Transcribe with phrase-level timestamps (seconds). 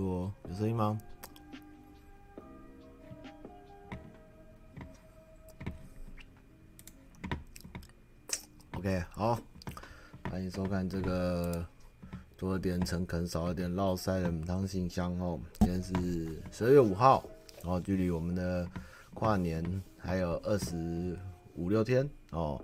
[0.00, 0.98] 哦，有声音吗
[8.76, 9.38] ？OK，好，
[10.30, 11.66] 欢迎收看这个
[12.36, 15.38] 多了点诚恳，少了点烙赛的母汤信箱哦。
[15.60, 17.24] 今天是十二月五号，
[17.62, 18.68] 然后距离我们的
[19.14, 21.18] 跨年还有二十
[21.54, 22.62] 五六天哦。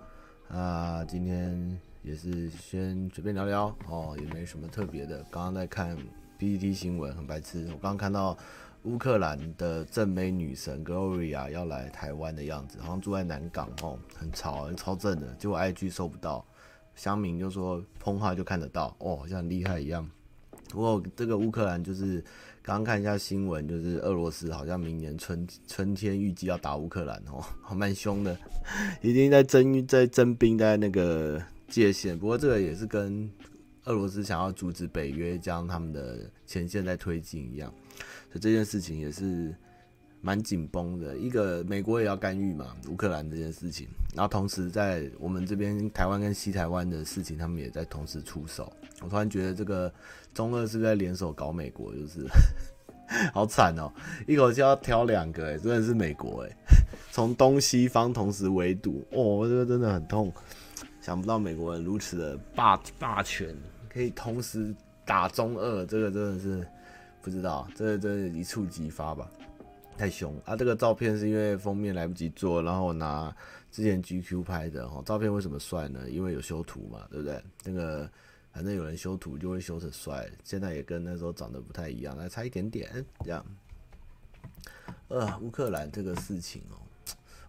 [0.48, 1.78] 啊，今天。
[2.04, 5.18] 也是先随便聊聊哦，也没什么特别的。
[5.24, 5.98] 刚刚在看
[6.38, 7.64] PPT 新闻，很白痴。
[7.66, 8.36] 我刚刚看到
[8.84, 15.26] 乌克兰的正妹女神 Gloria 要来台湾的样子，好像住在南港哦，很潮，超正的。
[15.38, 16.44] 结果 IG 收不到，
[16.94, 20.08] 乡民就说碰话就看得到哦，好像很厉害一样。
[20.70, 22.22] 不过这个乌克兰就是
[22.62, 28.38] 刚刚看一下新闻，就是俄罗斯好像明年春春天预计要打乌克兰哦， 还蛮凶的，
[29.02, 31.42] 已经在征在征兵在那个。
[31.70, 33.30] 界限，不过这个也是跟
[33.88, 37.72] 俄罗斯想要阻止北约将他们的前线在推进一样，
[38.30, 39.54] 所以这件事情也是
[40.20, 41.16] 蛮紧绷的。
[41.16, 48.70] 一个美国也要干预嘛，乌克兰这件事情，然后同时在我们这边台湾跟西台湾的事情，他们也在同时出手。
[49.00, 49.92] 我突然觉得这个
[50.34, 52.26] 中俄是在联手搞美国，就是
[53.32, 53.90] 好惨哦，
[54.26, 56.50] 一口气要挑两个，哎，真的是美国哎，
[57.10, 60.30] 从东西方同时围堵，哦，这个真的很痛。
[61.00, 63.56] 想不到美国人如此的霸霸权，
[63.88, 66.66] 可以同时打中二，这个真的是
[67.22, 69.30] 不知道，这个真的一触即发吧，
[69.96, 70.54] 太凶啊！
[70.54, 73.34] 这个照片是因为封面来不及做，然后我拿
[73.70, 75.02] 之前 GQ 拍的哈。
[75.04, 76.08] 照片为什么帅呢？
[76.08, 77.42] 因为有修图嘛，对不对？
[77.64, 78.08] 那个
[78.52, 83.44] 反正有人修图就会修成帅，现在也跟那时候长得不太一样，还差一点点这样。
[85.08, 86.76] 呃，乌克兰这个事情哦。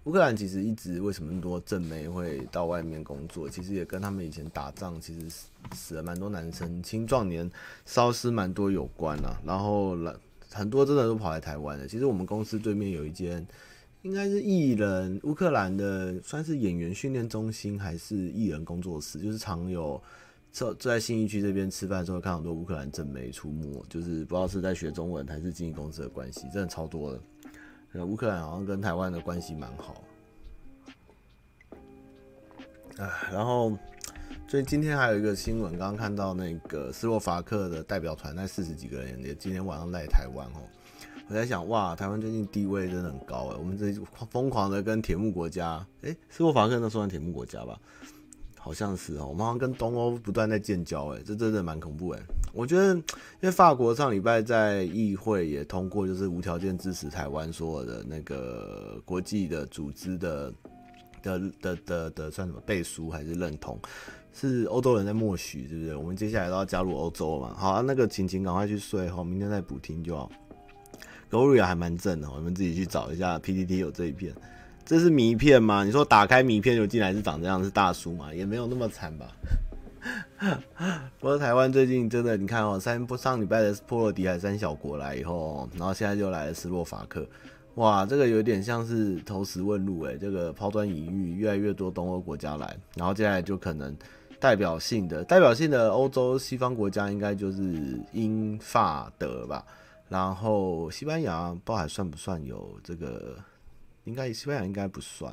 [0.06, 3.50] 乌克兰其实一直为什么那么多正妹会到外面工作？
[3.50, 7.50] 其实也跟他们以前打仗，其实死了蛮多男生、青壮年
[7.86, 9.40] 烧尸蛮多有关啊。
[9.46, 9.98] 然后
[10.50, 11.88] 很多真的都跑来台湾的。
[11.88, 13.46] 其实我们公司对面有一间，
[14.02, 20.02] 应该是艺人乌克兰的，算是演员训练中心还是艺人工作室，就是常有
[20.52, 27.22] 坐在信义区这边吃饭的时候看很多乌克兰正妹出没，就是不知道是在学中文还是经纪公司的关系，真的超多的。
[27.96, 30.04] 乌克兰好像跟台湾的关系蛮好，
[32.98, 33.76] 啊，然后
[34.48, 40.62] 所以今天还有一个新闻，刚刚看到那个斯洛伐克的代表团那四十几个人也今天晚上来台湾哦，
[41.28, 43.92] 我在想哇，台湾最近地位真的很高哎，我们这
[44.30, 47.80] 疯狂的跟铁幕国家，诶，斯洛伐克那算铁幕国家吧？
[48.62, 52.20] 好像是哦，我们好像跟东欧不断在建交，哎，这真的蛮恐怖哎。
[52.54, 53.04] 我觉得，因
[53.44, 60.54] 为法国上礼拜在议会也通过，就是无条件支持台湾所有的那个国际的组织的
[61.24, 63.80] 的的的的，算什么背书还是认同？
[64.34, 65.96] 是欧洲人在默许，对不对？
[65.96, 67.54] 我们接下来都要加入欧洲嘛？
[67.58, 70.30] 好啊，那个晴晴赶快去睡哈，明天再补听就好。
[71.30, 74.34] g o r i a 还蛮正的，我们自己去找一下 PTT 有这一片。
[74.90, 75.84] 这是谜片吗？
[75.84, 78.34] 你说打开谜片就进来是长这样，是大叔吗？
[78.34, 79.28] 也没有那么惨吧。
[81.20, 87.24] 不过台湾最近真的，你看哦，三上礼拜的波罗的海三小国来以后，然后现在就来了斯洛伐克，
[87.76, 93.96] 哇，这个有点像是投石问路诶，这个抛砖引玉，越来越多东欧国家来，然后接下来就可能
[94.40, 99.64] 代表性的代表性的欧洲西方国家应该就是英法德吧，
[100.08, 103.38] 然后西班牙不知道还算不算有这个。
[104.10, 105.32] 应该西班牙应该不算。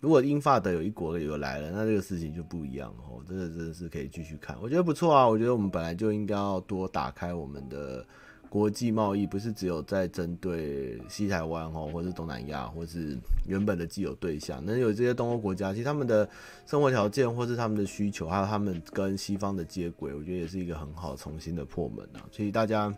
[0.00, 3.22] 如果英法德有一国有来了，那这个事情就不一样哦。
[3.28, 5.28] 这个真的是可以继续看，我觉得不错啊。
[5.28, 8.02] 我觉得我们本来就应该要多打开我们的
[8.48, 13.14] 国际贸易，不是只有在针对西台湾哦，或是东南亚，或是
[13.46, 14.64] 原本的既有对象。
[14.64, 16.26] 能有这些东欧国家，其实他们的
[16.64, 22.24] 生活条件或是他们的需求，还有他们跟西方的接轨，我觉得也是一个很好重新的破门啊。
[22.32, 22.90] 所以大家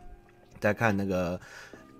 [0.60, 1.40] 在看那个。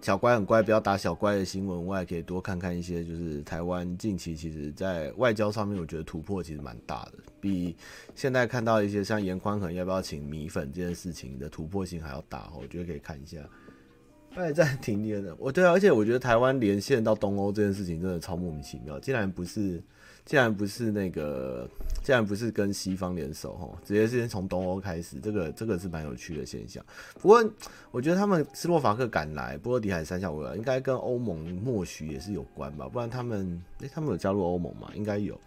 [0.02, 7.76] 小乖很乖，不要打小乖的新闻，我也可以多看看一些，就是台湾近期其实在外交上面，我觉得突破其实蛮大的，比
[8.16, 13.38] 现在看到一些像颜宽恒要不要请米粉这件事情的突破性还要大，我觉得可以看一下。
[14.34, 19.80] 拜占庭连的，我对啊，而且我觉得台湾连线到东欧这件事情真的超莫名其妙，竟然不是。
[20.24, 21.68] 既然不是那个，
[22.02, 26.82] 既然不是跟西方联手吼，直接是先从东欧开始，这个这个是蛮有趣的现象。
[27.20, 27.44] 不过
[27.90, 32.88] 我觉得他们斯洛伐克敢来波罗的海三小国，应该跟欧盟默许也是有关吧？
[32.88, 34.90] 不然他们诶、他们有加入欧盟吗？
[34.94, 35.38] 应该有，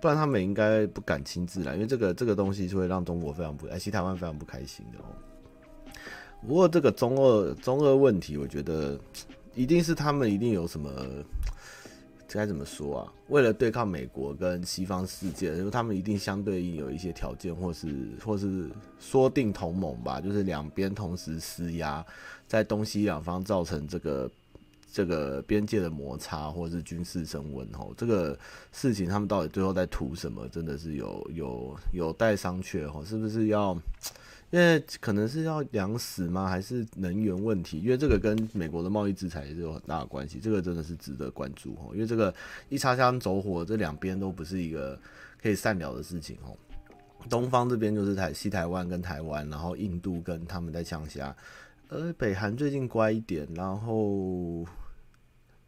[0.00, 5.14] 不然他们应该不敢亲自来，因为这个这个东西是会让中国非常不哎，西台湾非常不开心的哦。
[6.46, 8.98] 不过这个中俄中俄问题，我觉得
[9.54, 10.90] 一定是他们一定有什么。
[12.34, 13.12] 该怎么说啊？
[13.28, 22.04] 为了对抗美国跟西方世界，就是他们一定相对应有一些条件，或是或是说定同盟吧，就是两边同时施压，
[22.48, 24.28] 在东西两方造成这个
[24.92, 27.72] 这个边界的摩擦，或是军事升温。
[27.72, 28.36] 吼，这个
[28.72, 30.48] 事情他们到底最后在图什么？
[30.48, 32.88] 真的是有有有待商榷。
[32.88, 33.78] 吼，是不是要？
[34.54, 36.46] 因为可能是要粮食吗？
[36.46, 37.80] 还是能源问题？
[37.80, 41.90] 因为这个跟美国的贸易制裁也是有很大的关系，这个真的是值得关注哦。
[41.92, 42.32] 因为这个
[42.68, 44.96] 一擦枪走火，这两边都不是一个
[45.42, 46.54] 可以善了的事情哦。
[47.28, 51.34] 东方这边就是台西台湾跟台湾，然后印度跟他们在呛虾，
[51.88, 54.64] 而北韩最近乖一点，然后。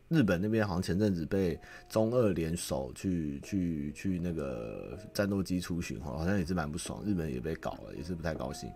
[0.08, 1.58] 日本那边好像前阵子被
[1.88, 7.03] 中俄联手去去去那个战斗机出巡，好像也是蛮不爽。
[7.05, 8.70] 日本也被搞了，也是不太高兴。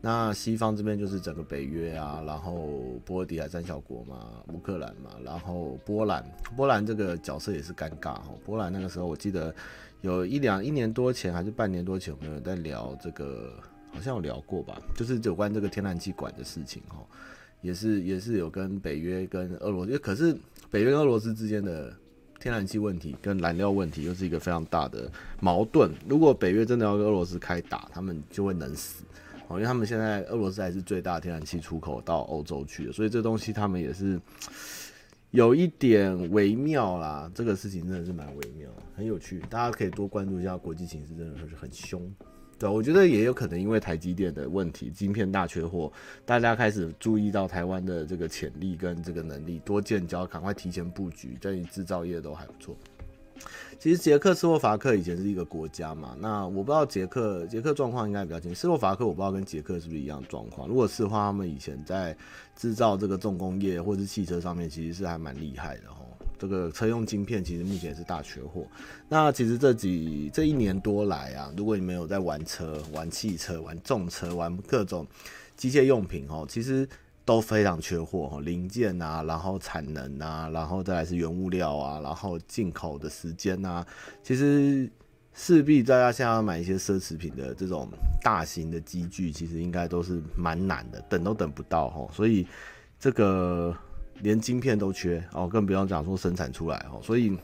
[0.00, 6.24] 那西方这边就是整个北约啊，然后波罗的海三小国嘛，乌克兰嘛，然后波兰，
[6.56, 8.34] 波兰这个角色也是尴尬哈。
[8.44, 9.54] 波兰那个时候我记得
[10.02, 13.52] 有一两一年多前还是半年多前，我们有在聊这个？
[13.92, 16.96] 好像有聊过吧，就是有关这个天然气管的事情哈，
[17.64, 20.36] 也是也是有跟北约跟俄罗斯，可是。
[20.70, 21.94] 北约跟俄罗斯之间的
[22.40, 25.08] 天然气问题跟燃料问题又是一个非常大的
[25.38, 25.88] 矛盾。
[26.08, 29.04] 如果北约真的要跟俄罗斯开打，他们就会能死
[29.46, 34.20] 哦，因为他们现在俄罗斯还是最大天然气出口到欧洲去的，所以这东西他们也是
[35.30, 37.30] 有一点微妙啦。
[37.32, 42.12] 这个事情真的是蛮微妙，很有趣，大家可以多关注一下国际情势，真的是很凶。
[42.58, 45.92] 对，我觉得也有可能因为台积电的问题，晶片大缺货，
[46.24, 52.76] 大家开始注意到台湾的这个潜力跟这个能力，多建交，赶快提前布局，对于制造业都还不错。
[53.80, 60.68] 其实捷克斯洛伐克以前是一个国家嘛，那我不知道捷克捷克状况应该比较清，斯洛伐克我不知道跟捷克是不是一样状况。
[60.68, 62.16] 如果是的话，他们以前在
[62.54, 66.13] 制造这个重工业或是汽车上面，其实是还蛮厉害的齁。
[66.38, 68.66] 这个车用晶片其实目前是大缺货。
[69.08, 75.06] 那其实这几这一年多来啊，如果你没有在玩车、玩汽车、玩重车、玩各种
[75.56, 76.88] 机械用品哦，其实
[77.24, 83.86] 都非常缺货哦，零件啊，然后产能啊，然后再来是原物料啊，然后进口的时间啊，
[84.22, 84.90] 其实
[85.32, 87.88] 势必大家现在要买一些奢侈品的这种
[88.22, 92.10] 大型的机具，其实应该都是蛮难的，等都等不到。
[92.12, 92.46] 所以
[92.98, 93.74] 这个。
[94.20, 97.36] 连晶片都缺哦，更不用讲说生产出来哦，所以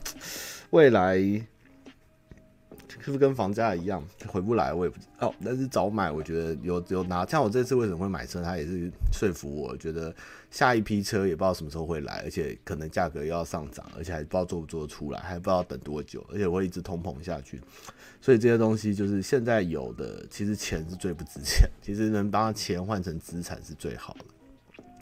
[0.71, 4.73] 未来是不是跟房价一样回不来？
[4.73, 5.33] 我也不知道。
[5.43, 7.25] 但是早买，我觉得有有拿。
[7.25, 10.13] 像我这次为什么会买车，他也是说服我，觉得
[10.51, 17.59] 下一批车也不知道什么时候会来，而且可能价格要上涨，而且还不知道做不做得出来，还不知道等多久，而且会一直通膨下去。
[18.21, 24.25] 所以这些东西就是现在有的，其实钱是最不值钱，其实能把钱换成资产是最好的。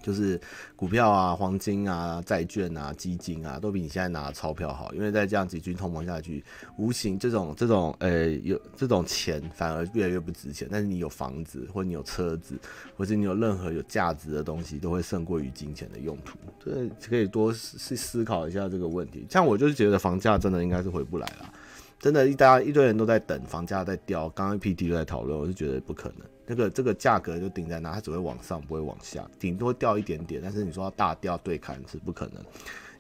[0.01, 0.40] 就是
[0.75, 6.44] 股票啊、黄金啊、债券啊、基金啊，都比你现在拿的钞票好，因为在这样急剧通膨下去，
[6.78, 10.68] 无形这种这种呃、有这种钱反而越来越不值钱。
[10.72, 12.57] 但是你有房子，或你有车子，
[12.96, 16.38] 或者你有任何有价值的东西，都会胜过于金钱的用途。
[16.63, 19.25] 所以可以多思思考一下这个问题。
[19.30, 21.54] 像我就是觉得房价真的应该是回不来了。
[22.00, 26.25] 真的，一大家一堆人都在等房价在掉，刚刚 PT 都在讨论，我是觉得不可能。
[26.46, 30.42] 那个这个价格就顶在那，它只会往上，不会往下，顶多掉一点点。
[30.42, 32.42] 但是你说要大掉对砍是不可能，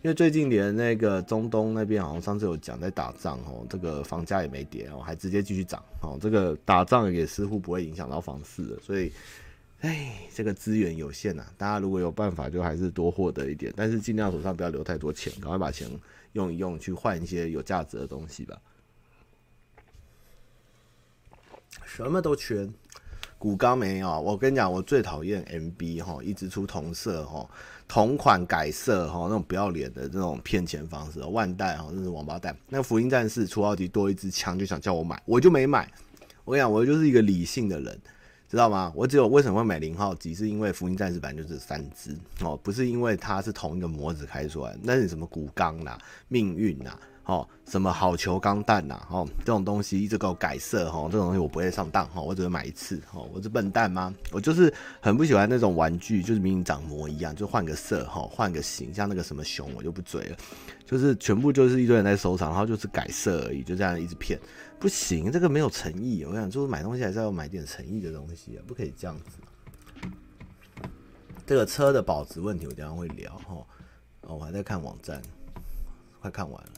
[0.01, 6.17] 因为最近连那个中东那边好像上次有讲在打仗哦，这个房价也没跌哦，还直接继续涨哦。
[6.21, 9.11] 这个打仗也似乎不会影响到房市了，所以，
[9.79, 15.89] 哎，这个资源有限呐，大家如果有办法，就还是多获得一点，但是尽量手上不要留太多钱，赶快把钱
[16.33, 18.59] 用一用，去换一些有价值的东西吧。
[21.95, 22.69] 什么都缺，
[23.39, 24.21] 骨刚没有。
[24.21, 27.49] 我跟你讲，我最讨厌 MB 哈，一直出同色哈，
[27.87, 31.19] 同款改色哈，那种不要脸的这种骗钱方式。
[31.21, 32.55] 万代哈，那是王八蛋。
[32.69, 35.91] 那福音战士出奥迪多一支枪，就想叫我买，我就没买。
[36.45, 37.99] 我跟你讲，我就是一个理性的人，
[38.47, 38.93] 知道吗？
[38.95, 44.77] 我只有为什么会买零号机，是因为福音战士版就是三支哦，不是因为它是同一个模子开出来。
[44.83, 46.97] 那是什么骨刚呐，命运呐。
[47.29, 48.99] 哦，什么好球钢弹呐？
[49.11, 54.11] 哦，这种东西一直给我改色，哈，这种东西我不会上当，哈，我只会买一次，哈，我是笨蛋吗？
[54.31, 60.37] 我就是很不喜欢那种玩具，就是明明长模一样，就换个色，哈，换个型，像那个什么熊，我就不追了，
[60.87, 64.39] 就是全部就是一堆人在收藏，然后就是改色而已，就这样一直骗，
[64.79, 66.25] 不行，这个没有诚意。
[66.25, 69.37] 我想，就是买东西还是要买点诚意的东西，不可以这样子。
[71.45, 73.63] 这个车的保值问题，我等下会聊，哈，
[74.21, 75.21] 哦，我还在看网站，
[76.19, 76.69] 快看完了。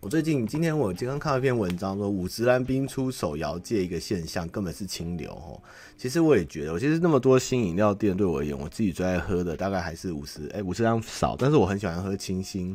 [0.00, 5.60] 我最近今天我刚刚看了一篇文章，说五十蓝冰出手摇界一个现象根本是清流哦。
[5.98, 12.74] 其实我也觉得，我其实那么多新饮料店对我而言，我自己最爱喝的大概还是五十哎五十岚少，但是我很喜欢喝清新。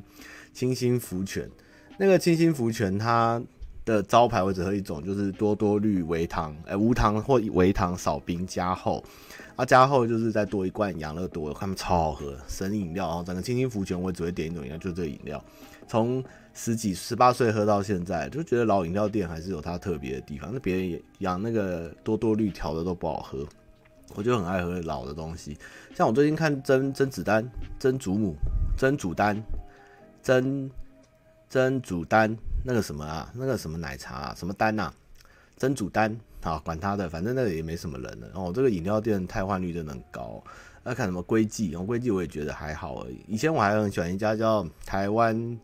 [0.53, 1.49] 清新福泉，
[1.97, 3.41] 那个清新福泉它
[3.83, 9.03] 的招牌我只喝一种，就是多多绿微糖，哎、无糖或微糖少冰加厚，
[9.55, 13.07] 啊加厚就是再多一罐养乐多，他们超好喝，神饮料。
[13.07, 15.43] 然后整个清新福泉我只会点一种饮料，就是这个饮料。
[15.87, 16.23] 从
[16.53, 20.49] 十几十八岁喝到现在，就觉得老饮料店还是有它特别的地方。
[20.53, 23.45] 那别人也养那个多多绿调的都不好喝，
[24.15, 25.57] 我就很爱喝老的东西。
[25.93, 27.45] 像我最近看甄甄子丹、
[27.77, 28.35] 甄祖母、
[28.77, 29.41] 甄祖丹、
[30.23, 30.69] 甄
[31.49, 34.91] 甄祖丹那个什么啊，那个什么奶茶啊，什么丹呐？
[35.57, 38.27] 甄祖丹啊，管他的，反正那个也没什么人了。
[38.33, 40.43] 哦，这个饮料店汰换率真的很高。
[40.85, 43.19] 要看什么龟记，哦，龟记我也觉得还好而已。
[43.27, 45.59] 以前我还很喜欢一家叫台湾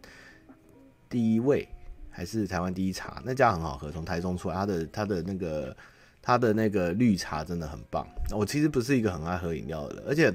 [1.07, 1.67] 第一位，
[2.09, 5.77] 还是台湾第一茶，那家很好喝，从台中出来，它的它的那个
[6.21, 8.05] 它的那个绿茶真的很棒。
[8.31, 10.33] 我其实不是一个很爱喝饮料的人，而且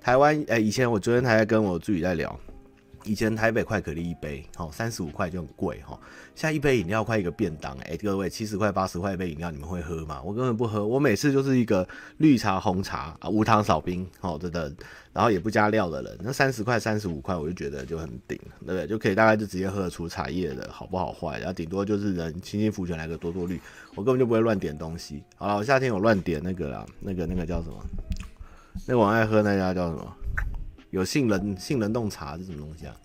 [0.00, 2.38] 台湾哎、以前我昨天还在跟我助理在聊。
[3.06, 5.98] 以前台北快可力一杯，好三十五块就很贵哈，
[6.34, 10.20] 现在一杯饮料快一个便当哎、各位七十块八十块一杯饮料你们会喝吗？
[10.22, 11.86] 我根本不喝，我每次就是一个
[12.18, 14.76] 绿茶红茶啊，无糖少冰，好等等，
[15.12, 18.36] 然后也不加料的人，那三十块三十五块我就觉得就很顶，
[18.66, 18.86] 对不对？
[18.88, 23.60] 就可以大概就直接喝得出茶叶的好不好坏，然后顶多就是人清心福全来个多多绿，
[23.94, 25.22] 我根本就不会乱点东西。
[25.36, 27.76] 好了，我夏天有乱点那个啦，那个那个叫什么？
[28.86, 30.16] 那个我爱喝那家叫什么？
[30.96, 32.96] 有杏仁杏仁冻茶是什么东西啊？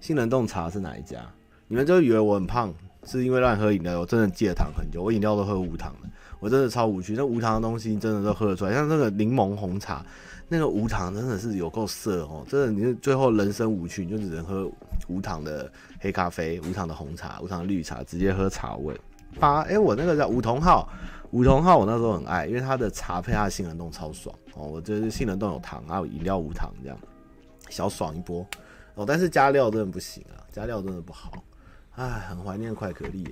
[0.00, 1.20] 杏仁冻茶是哪一家？
[1.68, 2.74] 你们就以为我很胖，
[3.04, 4.00] 是因为乱喝饮料？
[4.00, 6.08] 我真的戒糖很久，我饮料都喝无糖的，
[6.40, 7.14] 我真的超无趣。
[7.14, 10.04] 那无糖的东西真的都喝得出来，像那个柠檬红茶，
[10.48, 12.44] 那个无糖真的是有够色哦！
[12.48, 14.68] 真的，你是最后人生无趣，你就只能喝
[15.06, 19.00] 无糖的黑咖啡、无糖的红茶、无糖的绿茶，直接喝茶味。
[19.38, 20.88] 八哎、我那个叫梧桐号，
[21.30, 24.66] 梧桐号我那时候很爱，因为它的茶配它的杏仁冻超爽哦。
[24.66, 26.98] 我觉得杏仁冻有糖，还有饮料无糖这样，
[27.72, 28.46] 小爽一波。
[28.94, 31.32] 哦，但是加料真的不行啊，加料真的不好，
[31.96, 33.26] 唉，很怀念快可力。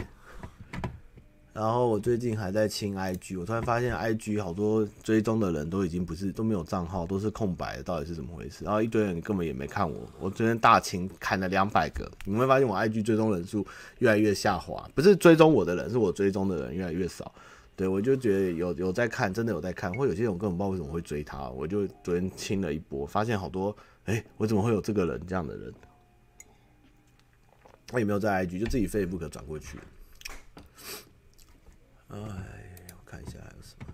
[1.53, 8.65] 然后我最近还在清 IG，我突然发现 IG 好多追踪的人都已经不是都没有账号，都是空白的，到底是怎么回事？
[8.65, 13.67] 然后一堆人根本也没看我，我昨天大清砍了两百个，你会发现我 IG 追踪人数
[13.99, 17.31] 越来越下滑，不是追踪我的人，是我追踪的人越来越少。
[17.81, 23.75] 对，我就觉得有有在看，真的有在看，或有些人我根本不知道为什么会追他，我就昨天清了一波，发现好多。
[24.05, 25.73] 哎、我怎么会有这个人这样的人？
[27.87, 28.61] 他有没有在 IG？
[28.61, 29.79] 就自己 Facebook 转过去。
[32.09, 33.87] 哎，我看一下还有什么，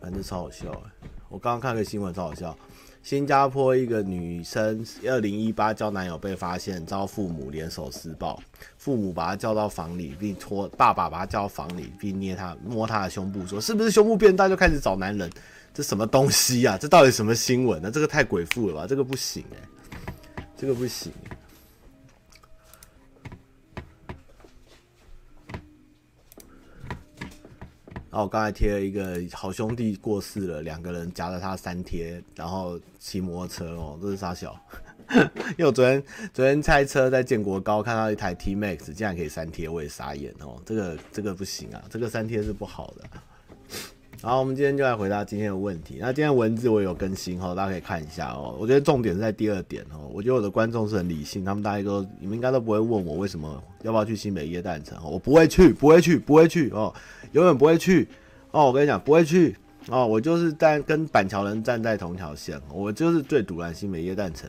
[0.00, 1.08] 反正超好笑哎！
[1.28, 2.56] 我刚刚看个新闻，超好笑。
[3.04, 8.42] 新加坡一个女生，二零一八交男友被发现遭父母联手施暴，
[8.78, 15.30] 父母把她叫到房里，并拖爸爸把她叫到房里，并捏她摸她的胸部，说是不是胸部变大就开始找男人？
[15.74, 17.90] 这什么东西呀、这到底什么新闻呢？
[17.90, 18.86] 这个太鬼妇了吧？
[18.86, 21.12] 这个不行哎、这个不行。
[28.14, 34.56] 然后我刚才贴了一个好兄弟过世了，两个人夹着他三贴，然后骑摩托车哦，这是啥小？
[35.10, 36.00] 因为我昨天
[36.32, 40.62] 昨天拆车在建国高看到一台 T Max，竟然可以三贴，我也傻眼哦。
[40.64, 43.04] 这个这个不行啊，这个三贴是不好的。
[44.24, 45.98] 好，我们今天就来回答今天的问题。
[46.00, 48.56] 那今天文字我有更新哈，大家可以看一下哦。
[48.58, 50.08] 我觉得重点是在第二点哦。
[50.14, 54.96] 我觉得我的观众是很理性，他们大家都你们应该都不会问我为什么要不要去新北耶诞城。
[55.04, 56.90] 我不会去，不会去，不会去哦，
[57.32, 58.08] 永远不会去
[58.50, 58.64] 哦。
[58.64, 59.54] 我跟你讲，不会去
[59.90, 60.06] 哦。
[60.06, 64.48] 我就是在跟板桥人站在同一条线，我就是最赌烂新北耶诞城。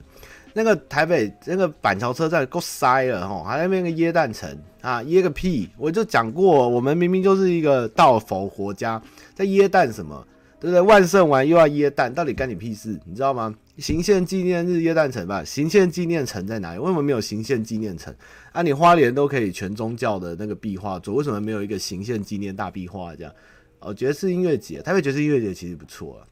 [0.54, 5.70] 那个台北那个板桥车站够塞了哈，还在那边个耶诞城啊，耶个屁！
[5.78, 9.02] 我就讲过，我们明明就是一个道佛国家，
[9.36, 10.26] 在耶诞什么，
[10.60, 10.82] 对不对？
[10.82, 13.00] 万圣完又要耶诞，到底干你屁事？
[13.06, 13.54] 你知道吗？
[13.78, 16.80] 行宪纪念日耶诞城吧，行宪纪念城在哪里？
[16.80, 18.16] 为什么没有行宪纪念城？
[18.54, 23.34] 啊，你花莲都可以全宗教的那个壁画做，为什么没有一个行宪纪念大壁画这样？
[23.80, 26.26] 哦，爵士音乐节，台北爵士音乐节其实不错啊，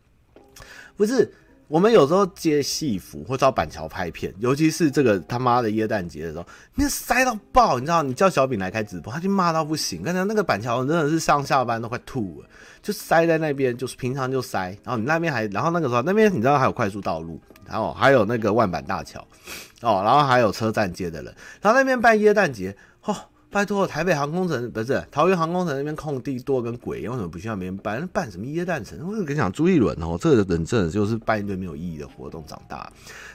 [0.95, 1.29] 不是？
[1.73, 8.03] 我们有时候接戏服或者到板桥拍片，尤其是这个他妈的耶诞节的时候，那塞到爆，你知道？
[8.03, 10.03] 你叫小饼来开直播，他就骂到不行。
[10.03, 12.47] 刚才那个板桥真的是上下班都快吐了，
[12.83, 14.67] 就塞在那边，就是平常就塞。
[14.83, 19.19] 然后你那边还，然后那个时候那边你知道还有快速道路，然后还有那个万板大桥，
[19.81, 23.17] 哦，然后还有车站街的人，然后那边办耶诞节，嚯！
[23.53, 28.05] 拜托，台北航空城不是桃园航空城那边空地多跟鬼，为什么不需要别人办？
[28.07, 28.97] 办什么耶诞城？
[29.07, 32.91] 我跟你讲，朱一伦哦，这个人真的就是办一堆没有意义的活动长大。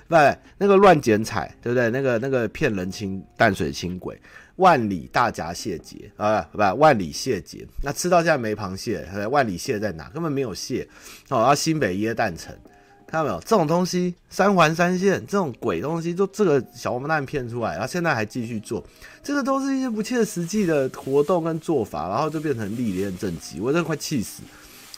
[0.08, 0.16] 不，
[0.58, 1.88] 那个乱剪彩，对不对？
[1.90, 4.20] 那个那个骗人轻淡水轻轨，
[4.56, 10.08] 万里大闸蟹节啊，不，万里蟹节，那吃到现在没螃蟹，万里蟹在哪？
[10.08, 10.82] 根本没有蟹。
[11.28, 12.52] 哦，然后新北耶诞城。
[13.10, 13.40] 看到没有？
[13.40, 18.84] 这种东西三环三线这种鬼东西，就这个小王八蛋骗出来，然后现在还继续做，
[19.22, 24.42] 这个都是一些不切实际的活动跟做法，然后就变成历练政绩，我真的快气死。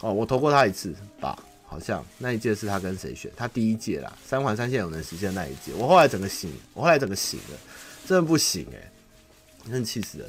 [0.01, 3.31] 哦，我投过他一次吧，好像那一届是他跟谁选？
[3.37, 5.73] 他第一届啦，三环三线有能实现那一届。
[5.79, 7.59] 我后来整个醒，我后来整个醒了，
[8.07, 10.29] 真的不行哎、欸，真气死人。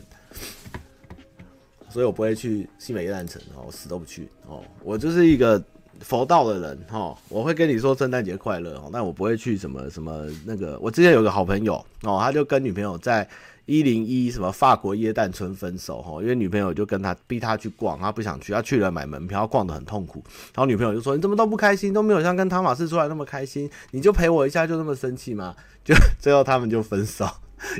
[1.89, 5.59] 所以我不会去新北耶诞城哦，我死都不去哦，我就是一个。
[6.01, 10.77] 佛道的人哈，我会跟你说圣诞节快乐哦，但我不会去什么什么那个。
[10.79, 13.27] 我之前有个好朋友哦，他就跟女朋友在
[13.65, 20.23] 一零一什么法国耶诞村分手哈，因为女朋友就跟他逼他去逛，他不想去，他去了买门票，逛得很痛苦。
[20.53, 25.55] 然后女朋友就说：“你怎么都不开心，都没有像跟汤马斯出来那么开心，你就陪我一下就那么生气吗？”
[25.85, 27.25] 就最后他们就分手，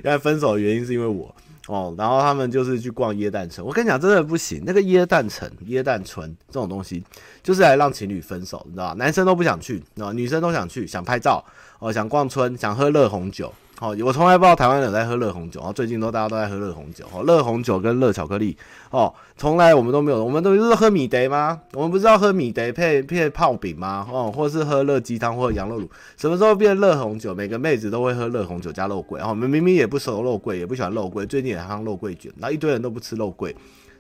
[0.04, 1.34] 原来分手的原因是因为我。
[1.68, 3.64] 哦，然后他们就是去逛耶诞城。
[3.64, 4.64] 我跟你讲，真的不行。
[4.66, 7.04] 那个耶诞城、耶诞村这种东西，
[7.44, 8.94] 就是来让情侣分手，你知道吧？
[8.96, 11.44] 男生都不想去，啊，女生都想去，想拍照，
[11.80, 13.54] 哦，想逛村，想喝热红酒。
[13.82, 18.56] 哦，我从来不知道台湾人在喝热红酒，然后最近都大家都在喝热红酒，哦，热红酒跟热巧克力，
[18.92, 21.60] 哦，从来我们都没有，我们都是喝米德吗？
[21.74, 24.08] 我们不是要喝米德配配泡饼吗？
[24.12, 27.34] 哦，或是喝热鸡汤或者羊肉炉，什么时候变热红酒？
[27.34, 33.52] 每个妹子都会喝热红酒加肉桂，哦，我们明明也不熟肉桂，也不喜欢肉桂，最近也夯肉桂卷，然后一堆人都不吃肉桂，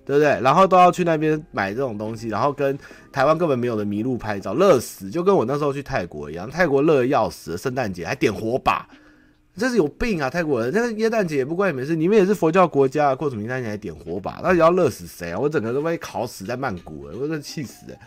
[0.05, 0.39] 对不对？
[0.41, 2.77] 然后都要去那边买这种东西，然后跟
[3.11, 8.87] 台湾根本没有的麋鹿拍照，热死，就跟我那时候去泰国一样，泰国热得要死，圣诞节还点火把。
[9.57, 10.29] 这是有病啊！
[10.29, 15.39] 泰国人，那个耶诞节也不关你们事，你们也是佛教国家，过什么耶诞节还点火把，那你要热死谁啊？
[15.39, 17.97] 我整个都被烤死在曼谷了，我真气死了。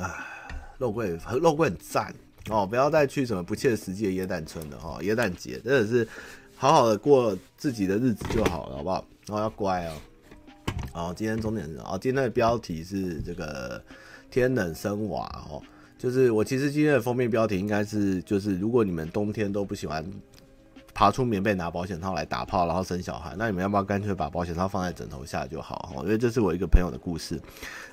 [0.00, 0.10] 唉，
[0.78, 2.14] 肉桂，肉桂很赞
[2.50, 2.64] 哦！
[2.64, 5.02] 不要再去什么不切实际的耶诞村了哦。
[5.02, 6.06] 耶诞节真的是
[6.56, 9.04] 好好的过自己的日子就好了，好不好？
[9.26, 9.92] 然后要乖哦。
[10.92, 13.82] 好，今天重点是哦，今天的标题是这个
[14.30, 15.60] 天冷生娃哦。
[15.98, 20.04] 就是我其实今天的封面标题应该是，就是如果你们冬天都不喜欢
[20.94, 25.94] 爬出棉被拿保险套来打炮，然后生小孩，那你们要不要干脆把保险套放在枕头下就好？
[26.04, 27.38] 因为这是我一个朋友的故事，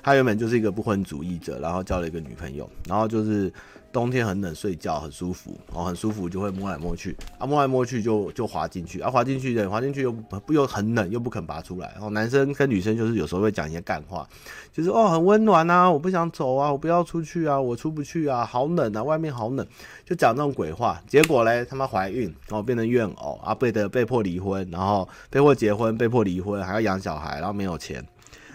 [0.02, 3.52] 他原本就是一个不婚主义者，然后交了一个女朋友，然后就是。
[3.92, 11.90] 冬天很冷，睡觉很舒服哦，很舒服就会摸来摸去啊，摸来摸去就就滑进去啊，滑进去的滑进去又不又很冷又不肯拔出来。
[11.92, 14.28] 然后男生跟女生就是有时候会讲一些干话，
[14.72, 19.66] 就是哦很温暖啊，我不想走啊，我不要出去啊，我出不去啊，好冷啊，外面好冷，
[20.04, 21.00] 就讲这种鬼话。
[21.06, 28.04] 结果嘞，他妈怀孕，然后变成怨偶啊，被的被迫离婚，然后被迫结婚，被迫离婚，还要养小孩，然后没有钱。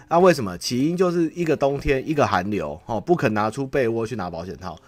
[0.08, 0.58] 那为什么？
[0.58, 4.78] 起因就是一个冬天，一个寒流哦，不肯拿出被窝去拿保险套。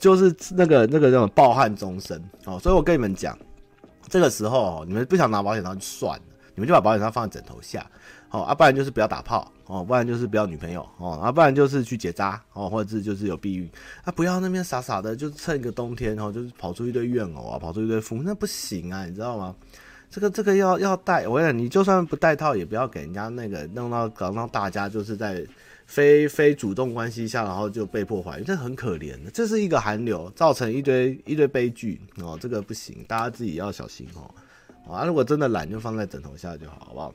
[0.00, 2.20] 就是那个那个那种抱憾终身。
[2.46, 3.38] 哦，所以我跟你们讲，
[4.08, 6.24] 这个时候你们不想拿保险套就算了，
[6.56, 7.88] 你们就把保险套放在枕头下，
[8.30, 9.52] 哦，啊，不然就是不要打炮。
[9.66, 10.84] 哦，不然就是不要女朋友。
[10.98, 12.42] 哦，啊，不然就是去结扎。
[12.54, 13.70] 哦，或者是就是有避孕，
[14.02, 19.54] 啊，不要那边傻傻的，就趁一个冬天哦，就是跑出一堆怨偶啊，跑出一堆妇，那不行啊，你知道吗？
[20.10, 25.46] 这个这个要要带，我跟你讲，你就算不带套，也不要给人家那个弄到搞到大家就是在。
[25.90, 29.30] 非非主动关系下，然后就被迫怀孕，这很可怜的。
[29.32, 34.32] 这是一个寒流，造成一堆一堆悲剧哦，这个不行，大家自己要小心哦。
[34.88, 37.14] 啊，如果真的懒，就放在枕头下就好，好不好？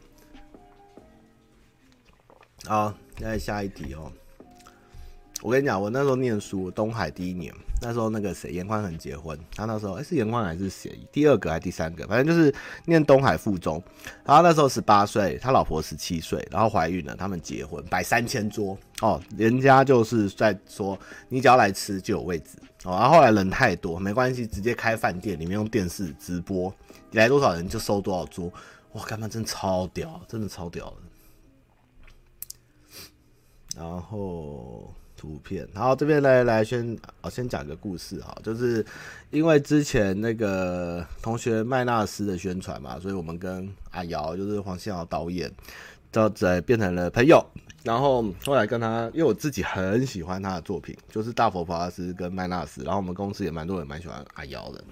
[2.65, 4.11] 好，再下一题哦。
[5.45, 10.99] 我跟你讲，我那时候念书，东海第一年，那时候那个谁，严宽恒结婚，他那时候哎、是严宽还是谁？
[11.11, 12.03] 第二个还是第三个？
[12.07, 12.51] 反正就是
[12.85, 13.79] 念东海附中，
[14.25, 20.97] 然后那时候十八岁，他老婆十七岁，然后怀孕了，他们结婚摆三千桌哦，人家就是在说
[21.29, 26.73] 你只要来吃就有位置哦，然后后来人太多，没关系，直接开饭店，里面用电视直播，
[27.11, 28.51] 来多少人就收多少桌，
[28.93, 30.97] 哇，干嘛真超屌，真的超屌的，
[33.77, 34.91] 然后。
[35.17, 38.85] 图片，然后这边来来先，我先讲个故事哈，就是
[39.31, 45.51] 因为之前那个同学麦纳斯的宣传嘛，所以我们跟阿瑶，就是黄信尧导演，
[46.11, 47.45] 就在变成了朋友。
[47.83, 54.83] 然后后来跟他，因为我自己很喜欢他的作品，就是大佛普拉斯跟麦纳斯，然后我们公司也蛮多人蛮喜欢阿瑶的，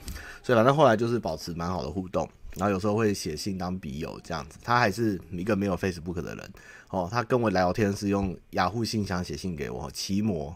[0.44, 4.58] 所以反正后来就是保持蛮好的互动，然后有时候会写信当笔友这样子。
[4.64, 6.52] 他还是一个没有 Facebook 的人。
[6.90, 10.56] 哦，他跟我聊天是用雅虎信箱写信给我，奇摩，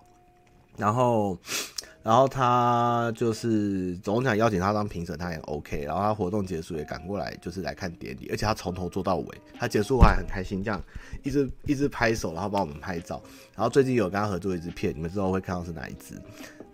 [0.77, 1.35] 然后，
[2.03, 10.79] 然后他就是总想邀请他当评审，他也 OK，然后他活动结束也赶过来，就是来看典礼，而且他从头做到尾，他结束后还很开心，这样
[11.23, 13.19] 一直一直拍手，然后帮我们拍照，
[13.55, 16.21] 然后最近有跟他合作一支片，你们之后会看到是哪一支。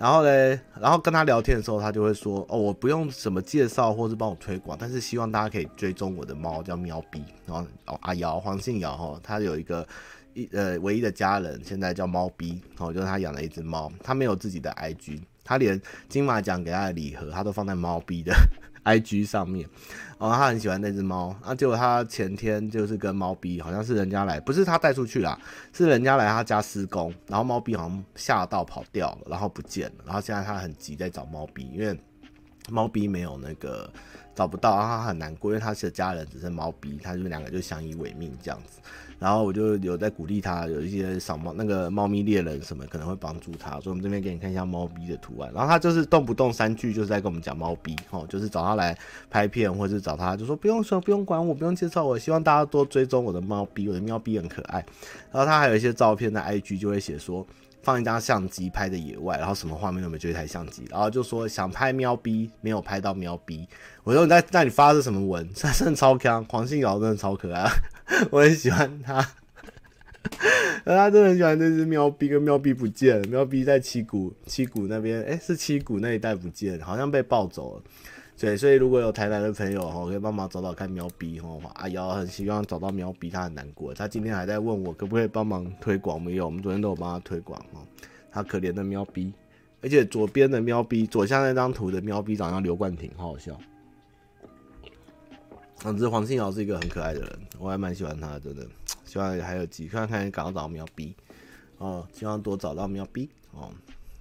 [0.03, 7.23] 然后嘞，然后跟他聊天的时候，他就会说：“哦，我不用什么介绍或是帮我推广，但是希望大家可以追踪我的猫，叫喵逼。
[7.45, 9.87] 然后哦，阿瑶黄信瑶哈，他有一个
[10.33, 18.35] 一呃唯一的家人，现在叫猫逼，哦，就是他养了一只猫，他没有自己的 IG，他连金马奖给他的礼盒，他都放在猫逼的。”
[18.83, 19.69] IG 上面，
[20.19, 25.39] 然后他很喜欢那只猫，啊，结果他前天就是跟猫逼，好像是人家来，不是他带出去啦，
[25.73, 31.97] 是人家来他家施工，然后猫逼好像吓到跑掉了，然后不见了，然后现在他很急在找猫逼，因为
[32.69, 33.91] 猫逼没有那个
[34.35, 38.79] 找不到，然后他很难过，因为他是家人，只剩猫逼，他就两个就相依为命这样子。
[39.23, 45.49] 然后我就有在鼓励他，有一些小猫那个猫咪猎人什么可能会帮助他，所以我们这边给你看一下猫逼的图案。
[45.53, 48.97] 然后他就是动不动三句就是在跟我们讲猫逼，哦，就是找他来
[49.29, 54.85] 拍片，或者是找他就说不用说不用管我，不用介绍我，希望大家多追踪我的猫逼，我的喵逼很可爱。
[55.31, 57.47] 然后他还有一些照片在 IG 就会写说。
[57.85, 63.67] 放一张相机拍的野外，然后什么画面都没，就一台相机，然后就说想拍喵逼，没有拍到喵逼。
[64.05, 65.45] 我说你在那里发的什么文？
[65.53, 67.69] 真的超强，黄信尧真的超可爱，
[68.31, 69.21] 我很喜欢他。
[70.85, 77.83] 他真的很喜欢这只喵逼，跟喵逼不见了，喵逼在七股七股那边，哎，是七股那一带不见，好像被抱走了。
[78.37, 81.57] 对，所以如果有台南的朋友哈，可以帮忙找找看喵逼哈。
[81.75, 83.93] 阿瑶很希望找到喵逼，他很难过。
[83.93, 87.79] 他今天还在问我可不可以帮忙推广，没有，我们昨天都有帮他推广哦。
[88.29, 89.31] 他可怜的喵逼，
[89.81, 93.57] 而且左边的喵逼，左下那张图的喵逼长得像刘冠廷，好好笑。
[95.83, 98.65] 总之，黄信尧是一个很可爱的人，我还蛮喜欢他，真的。
[99.03, 101.13] 希望还有机会看看赶快找到喵逼
[101.77, 103.69] 哦，希望多找到喵逼哦。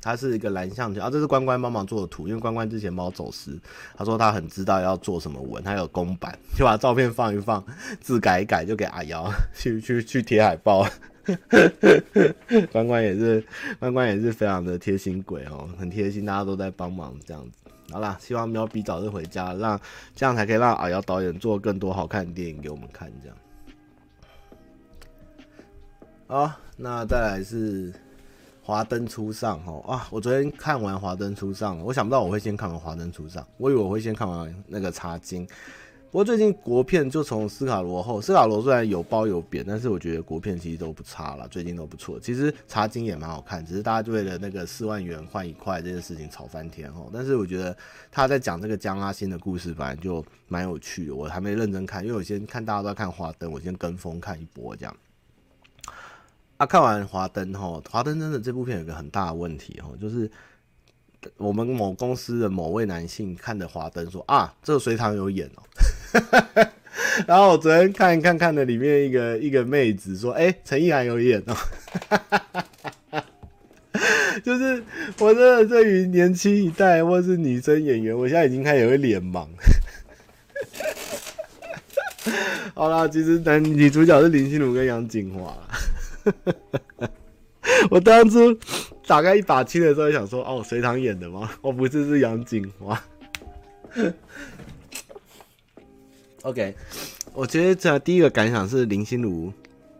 [0.00, 3.56] 他是一个蓝象条啊，这是关关帮忙做的图，因为关关之前猫走失，
[3.96, 7.64] 他说他很知道要做什么文，他有公版，就把照片放一放，
[8.00, 10.84] 字改一改，就给阿瑶 去去去贴海报。
[12.72, 13.44] 关关也是
[13.78, 17.61] 关关也是非常的贴心鬼哦，很贴心，大家都在帮忙这样子。
[17.92, 19.78] 好啦，希望喵比早日回家，让
[20.16, 23.36] 这样才可以让阿瑶导演做更多好看的电影给我们看，这样。
[26.26, 27.92] 好，那再来是。
[28.64, 30.06] 华灯初上，哦啊！
[30.08, 35.44] 我昨天看完《华灯初上》，我想不到我会先看完《华灯初上》，我以为我会先看完那个《茶经》。
[36.12, 42.20] 不过最近国片就从斯卡罗后，斯卡罗虽然有褒有贬，但是我觉得国片其实都不差了，最近都不错。
[42.20, 47.08] 其实《茶金》也蛮好看，只是大家就为了那个四万元换一块这件事情吵翻天哦。
[47.10, 47.74] 但是我觉得
[48.10, 51.14] 他在讲这个江阿星的故事，本来就蛮有趣的。
[51.14, 54.94] 我还没认真看，因为我先看大家都在看《华灯》，我先跟风看一波这样。
[56.58, 60.30] 啊、看完华灯吼，华灯真的这部片有个很大的问题吼，就是
[61.38, 65.62] 我们某公司的某位男性看的华灯说啊，这个隋唐有演哦，
[67.26, 71.56] 然后我昨天看一看看的里面一个一个妹子说，哎、陈意涵有演哦，
[74.42, 74.82] 就是
[75.18, 79.46] 我真的对于年轻一代或是女生演员，我现在已经开始有脸盲。
[82.74, 85.56] 好啦，其实男女主角是林心如跟杨谨华。
[87.90, 88.56] 我当初
[89.06, 91.50] 打开一把青的时候，想说：“哦，隋棠演的吗？
[91.60, 93.02] 我不是，是杨谨华。
[96.42, 96.74] ”OK，
[97.32, 99.52] 我觉得这第一个感想是林心如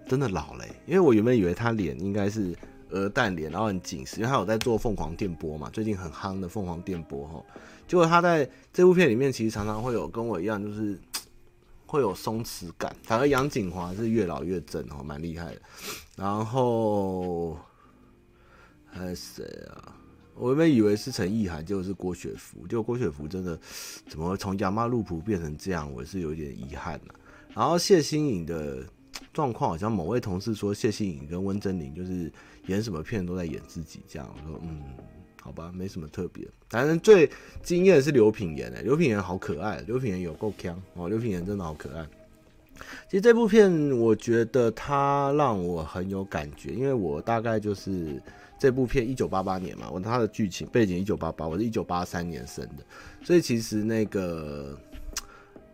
[0.07, 2.57] 真的老了，因为我原本以为她脸应该是
[2.91, 7.43] 鹅蛋脸，然后很紧实，因为她有在做凤凰电波嘛，最近很夯的凤凰电波哈。
[7.89, 10.99] 结果她在这部片里面，其实常常会有跟我一样，就是。
[11.85, 15.61] 会有松弛感，反而杨谨华是越老越正哦，蛮厉害的。
[16.17, 17.55] 然后
[18.91, 19.95] 还有谁啊？
[20.35, 22.67] 我原本以为是陈意涵，结果是郭雪芙。
[22.67, 23.59] 结果郭雪芙真的
[24.09, 25.93] 怎么从亚妈路普变成这样？
[25.93, 27.55] 我是有点遗憾呐、啊。
[27.55, 28.85] 然后谢欣颖的
[29.33, 32.33] 状况，好像某位同事说谢欣颖跟温贞菱就是
[32.67, 34.29] 演什么片都在演自己这样。
[34.35, 34.83] 我说嗯。
[35.45, 36.47] 好吧，没什么特别。
[36.71, 37.29] 反正最
[37.65, 42.07] 惊艳的是刘品言诶，刘品言好可爱，刘品言有够强哦，刘品言真的好可爱。
[43.09, 48.23] 其实这部片，我觉得它让我很有感觉，因为我大概就是
[48.63, 52.85] 这部片一九八八年嘛，我它的剧情背景一九八八，我是一九八三年生的，
[53.25, 54.79] 所以其实那个。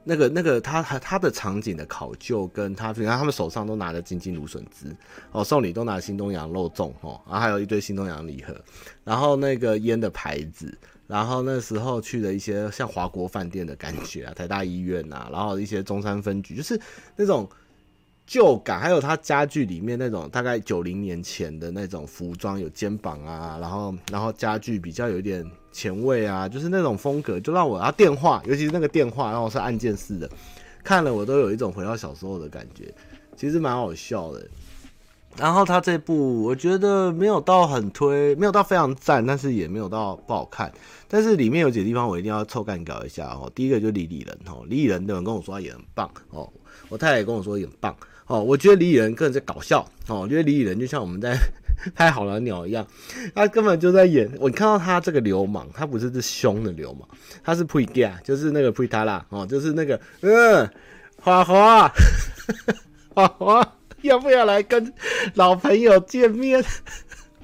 [0.04, 4.96] 那个、那个，他他的场景的考究，跟他，你看他们手上都拿着金金芦笋汁，
[5.32, 8.56] 哦，送礼都拿新东阳肉粽，哦，然后还有一堆新东阳礼盒，
[9.04, 10.74] 然后那个烟的牌子，
[11.06, 16.80] 然后那时候去的一些像华国饭店的感觉啊，台大医院、啊，然后一些中山分局，就是
[17.14, 17.46] 那种。
[18.28, 30.30] 旧感，还有他家具里面那种大概九零年前的那种服装，有肩膀啊，然后然后家具比较有一点前卫啊，就是那种风格，就让我啊电话，尤其是那个电话，然后是按键式的，
[30.84, 32.94] 看了我都有一种回到小时候的感觉，
[33.34, 34.46] 其实蛮好笑的。
[35.36, 40.70] 然后他这部我觉得没有到很推，没有到非常赞，但是也没有到不好看。
[41.06, 43.50] 但是里面有几个地方我一定要凑干搞一下哦。
[43.54, 46.50] 第一个就李李仁哦，李李仁的人跟我说他也很棒哦，
[46.88, 47.96] 我太太也跟我说也很棒
[48.28, 48.42] 哦。
[48.42, 51.36] 我觉得李李仁个人在搞笑哦，我觉得李李仁就像我们在
[51.94, 52.86] 拍好了鸟一样，
[53.34, 54.30] 他根本就在演。
[54.38, 57.08] 我看到他这个流氓，他不是这凶的流氓，
[57.42, 60.68] 他是 pre gay，就是那个 pre 他啦哦，就是那个嗯，
[61.20, 61.92] 花花
[63.14, 63.72] 花花。
[64.02, 64.94] 要不要来跟
[65.34, 66.64] 老朋友见面？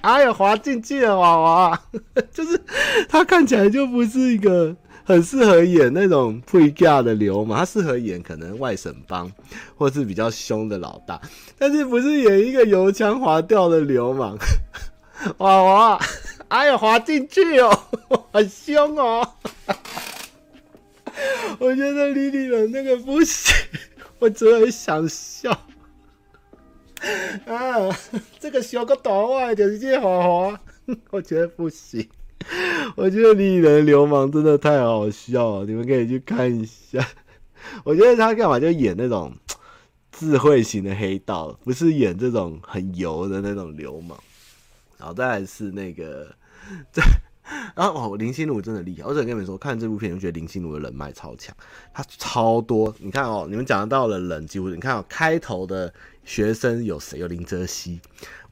[0.02, 1.82] 哎呀，滑进去了，娃娃，
[2.30, 2.60] 就是
[3.08, 9.30] 他看起来就不是一个很适合演那种配架的流氓，他适合演可能外省帮
[9.76, 11.20] 或是比较凶的老大，
[11.58, 14.36] 但是不是演一个油腔滑调的流氓。
[15.38, 16.00] 哇哇，
[16.48, 17.70] 哎呀，滑进去哦，
[18.32, 19.26] 很凶哦。
[21.60, 23.54] 我觉得李李仁那个不行，
[24.18, 25.50] 我真的很想笑。
[27.46, 27.96] 啊，
[28.40, 30.60] 这个小个短袜就是这滑滑，
[31.10, 32.08] 我觉得不行。
[32.96, 37.06] 我觉得李李仁流氓真的太好笑了，你们可以去看一下。
[37.84, 39.32] 我觉得他干嘛就演那种
[40.12, 44.18] 智慧型的黑道，不是演这种很油的那种流氓。
[44.98, 46.34] 然后再来是那个，
[46.92, 47.02] 这。
[47.76, 49.04] 然后哦，林心如真的厉害。
[49.04, 51.54] 我只能跟你们说，看这部片，就觉得林心如的人脉超强，
[51.92, 52.94] 他超多。
[53.00, 55.92] 你看哦，你们讲得到的人几乎，你看哦，开头的
[56.24, 57.18] 学生有谁？
[57.18, 58.00] 有林哲熙，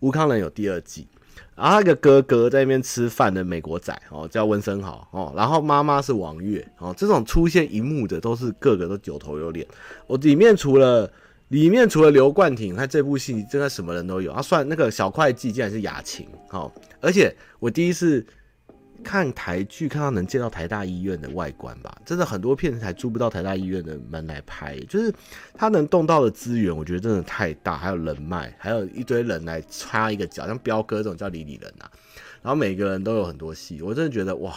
[0.01, 1.09] 吴康仁有第二季，
[1.55, 9.67] 然后那个哥哥在那边吃饭的美国仔哦，叫温森豪哦，然后妈妈是王月哦，这种出现一幕的都是个个都九头有脸。
[10.07, 11.11] 我里面除了
[11.49, 14.33] 里面除了刘冠廷，他这部戏真的什么人都有。
[14.33, 18.27] 他算那个小会计竟然是雅琴哦，而且我第一次。
[19.03, 25.13] 看台剧，看到能见到台大医院的外观吧，真的很多片子才租不到台大医院的门来拍，就是
[25.55, 31.91] 他能动到的资源，我觉得真的太大，还有人脉，还有一堆人来插一个脚，像彪哥这种叫李李人啊，
[32.43, 34.55] 然后每个人都有很多戏，我真的觉得哇，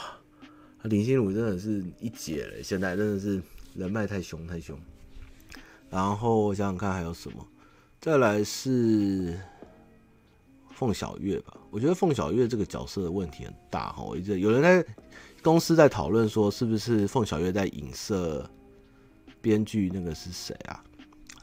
[0.84, 3.42] 林心如真的是一姐了，现在真的是
[3.74, 4.80] 人脉太凶太凶。
[5.90, 7.48] 然后我想想看还有什么，
[8.00, 9.38] 再来是。
[10.76, 14.04] 凤小岳吧，我觉得凤小岳这个角色的问题很大哈。
[14.04, 14.86] 我一直有人在
[15.42, 18.48] 公司在讨论说，是不是凤小岳在影射
[19.42, 20.84] 编剧那个是谁啊？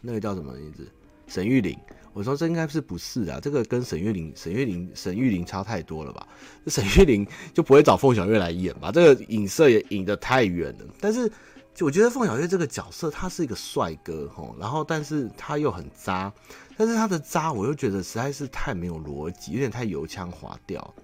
[0.03, 0.87] 那个叫什么名字？
[1.27, 1.77] 沈玉玲。
[2.13, 3.41] 我说这应该是不是啊？
[3.41, 6.29] 这个跟沈玉玲、沈玉玲、沈玉玲差太多了吧？
[6.67, 8.93] 沈玉玲就不会找凤小岳来演吧？
[8.93, 10.85] 这个影射也影得太远了。
[11.01, 11.27] 但是
[11.75, 16.31] 就我觉得凤小岳这个角色，他是一个帅哥哈，然后但是他又很渣。
[16.77, 20.95] 但是他的渣，我又觉得实在是太没有逻辑，有点太油腔滑调。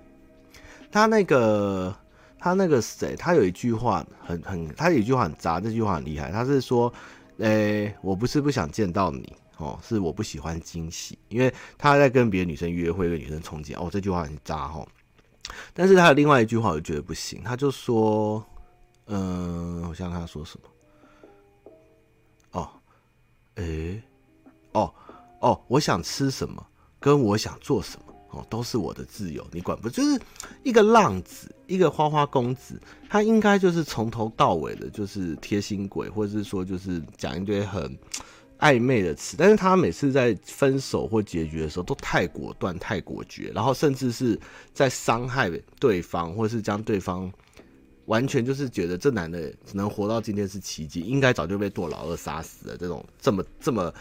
[0.90, 1.94] 他那个，
[2.38, 6.32] 他那个谁，他有一句话很很，他有一句话很渣，这句话很厉害。
[6.32, 6.92] 他是说，
[7.38, 14.88] 诶、欸，我不是不想见到你哦，是我不喜欢惊喜，因为他在跟别的女生约会，跟女生憧憬哦，这句话很渣哦。
[15.74, 18.42] 但是他的另外一句话，我觉得不行，他就说，
[19.06, 20.68] 嗯、我想想他说什么。
[22.52, 22.70] 哦，
[23.56, 24.02] 诶、欸，
[24.72, 24.94] 哦。
[25.40, 26.66] 哦，我想吃什么，
[26.98, 29.88] 跟我想做什么，哦，都是我的自由，你管不？
[29.88, 30.20] 就是
[30.64, 37.96] 一个浪子，一个花花公子，他应该就是从头到尾的，就是贴心鬼，或者是说，就是讲一堆很
[38.58, 39.36] 暧昧的词。
[39.38, 44.38] 但是他每次在分手或结局的时候，都太果断、太果决，然后甚至是
[44.74, 45.48] 在伤害
[45.78, 47.32] 对方，或是将对方
[48.06, 52.76] 完全就是觉得这男的能活到今天是奇迹，应该早就被堕老二杀死了。
[52.76, 53.94] 这种这么这么。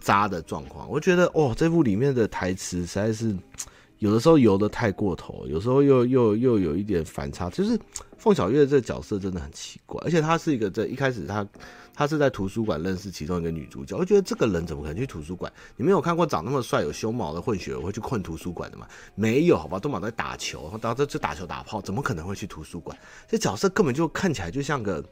[0.00, 3.36] 渣的状况，我觉得哦，这部里面的台词实在是
[3.98, 7.50] 有的时候游的太过头，有时候又又又有一点反差。
[7.50, 7.78] 就是
[8.16, 11.46] 凤小岳这个角色真的很奇怪，而且他是一个在一开始他
[11.94, 15.52] 他是在图书馆认识其中一个女主角，我觉得这个人怎么可能去图书馆？
[15.76, 18.86] 你没有看过长那么帅有胸毛的混血会去困图书馆的吗？
[19.14, 22.96] 没有，好吧，都忙在打球，然后这这打球打炮，怎么可能会去图书馆？
[23.28, 25.04] 这角色根本就看起来就像个。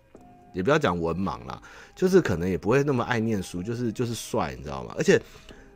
[0.59, 1.63] 也不要讲文盲啦，
[1.95, 4.93] 就是可能也不会那么爱念书，就是就是帅，你知道吗？
[4.99, 5.23] 而且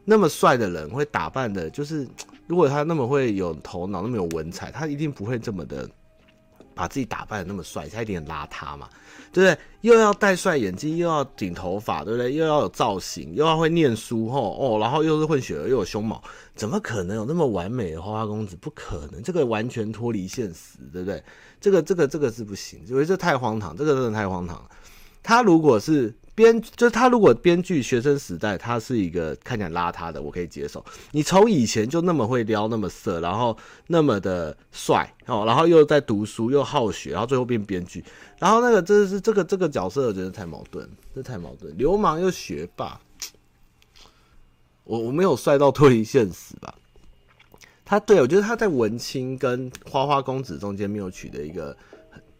[0.05, 2.05] 那么帅的人会打扮的，就是
[2.49, 5.89] 如果他那么会有头脑，那么有文采，他一定不会这么的
[6.75, 8.89] 把自己打扮的那么帅，他一点邋遢嘛，
[9.33, 9.59] 对不对？
[9.81, 12.33] 又要戴帅眼镜，又要顶头发，对不对？
[12.33, 16.23] 又要有造型，又要会念书，吼哦，然后又是混血儿，又有胸毛，
[16.55, 18.57] 怎么可能有那么完美的花花公子？
[18.61, 21.23] 不可能，这个完全脱离现实，对不对？
[21.61, 24.63] 这个这个这个是不行，因为这太荒唐，这个真的太荒唐。
[25.23, 30.85] 他如果是编，就是他如果编剧学生时代，他是一个看起来邋遢的，我可以接受。
[31.11, 38.05] 你从以前就那么会撩，那么色，然后那么的帅哦，然后又在读书又好学，然后最后变编剧，
[38.39, 43.01] 然后那个真的是这个这个角色，我觉得太矛盾，这太矛盾，流氓又学霸。
[44.85, 46.75] 我我没有帅到脱离现实吧？
[47.85, 51.77] 他对我觉得他在文青跟花花公子中间没有取得一个，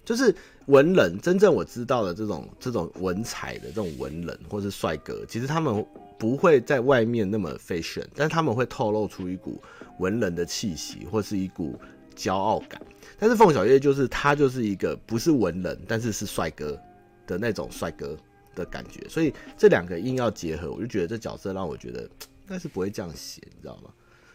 [0.05, 0.35] 就是
[0.67, 5.85] 文人真正我知道的这种这种文采的这种文人或是帅哥，其实他们
[6.19, 9.61] 不会在外面那么 fashion，但他们会透露出一股
[9.99, 11.79] 文人的气息或是一股
[12.17, 12.81] 骄傲感。
[13.19, 16.79] 但是凤小岳就是他就是一个不是文人，但是是帅哥
[17.27, 18.17] 的那种帅哥
[18.55, 23.91] 的感觉，所以这两个硬要结合，我就觉得这角色让我觉得应该是不会这样写，你知道吗？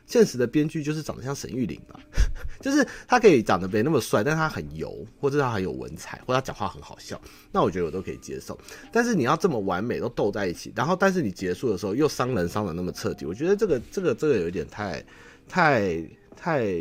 [0.08, 2.00] 现实的编剧就是长得像沈玉琳吧，
[2.62, 7.20] 就是他可以长得没那么帅，但他很油，或者他很有文采，或者他讲话很好笑，
[7.52, 8.58] 那我觉得我都可以接受。
[8.90, 15.04] 但是你要这么完美都斗在一起，然后但是你结束的时候又伤人伤得那么彻底，我觉得这个这个这个有点太
[15.46, 16.02] 太
[16.38, 16.74] 太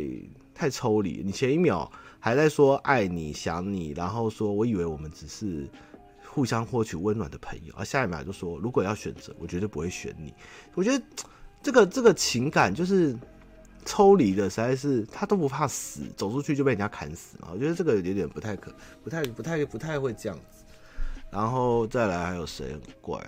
[0.55, 1.21] 太抽离。
[1.25, 5.69] 你前一秒还在说爱你想你，然后说我以为我们只是
[6.25, 10.33] 互相获取温暖的朋友，而下一秒就说如果要选择，我绝对不会选你。
[10.75, 11.05] 我觉得。
[11.67, 13.13] 这个这个情感就是
[13.85, 17.49] 抽离的，实在是他都不怕死，走出去就被人家砍死嘛。
[17.53, 20.65] 我觉得这个有点不太可，不太不太不太会这样子。
[21.29, 23.21] 然后再来还有谁很怪？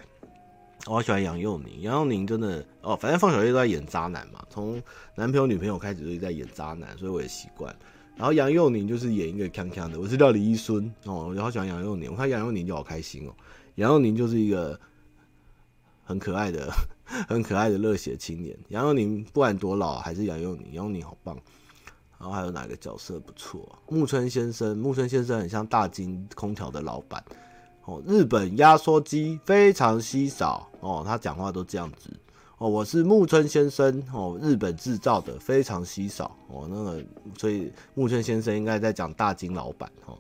[0.87, 4.81] 我好喜欢杨佑宁，杨佑宁真的哦，反正放小岳都在演渣男嘛，从
[5.17, 7.75] 男朋友女朋友开始就在演渣男，所以我也习惯。
[8.15, 13.35] 然后杨佑宁就是演一个锵锵的，我是叫李一孙哦，我好喜欢杨佑宁，我看杨佑宁就好开心哦。
[13.75, 14.79] 杨佑宁就是一个
[16.05, 16.73] 很可爱的。
[17.29, 21.37] 很可爱的热血青年杨佑宁，不管多老还是杨佑宁，杨佑宁好棒。
[22.21, 23.79] 然后还有哪个角色不错？
[23.89, 27.25] 木村先生，木村先生很像大金空调的老板
[27.85, 28.03] 哦。
[28.05, 32.11] 日本压缩机非常稀少哦，他讲话都这样子
[32.59, 32.69] 哦。
[32.69, 36.67] 我是木村先生哦，日本制造的非常稀少哦。
[36.69, 37.05] 那个，
[37.39, 40.19] 所以木村先生应该在讲大金老板哦。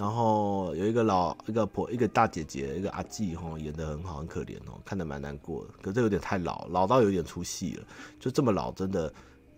[0.00, 5.74] 然后有一个老一个婆一个大姐姐一个阿纪吼演得很好很可怜哦，看得蛮难过的。
[5.82, 7.84] 可是这有点太老，老到有点出戏了。
[8.18, 9.12] 就这么老，真的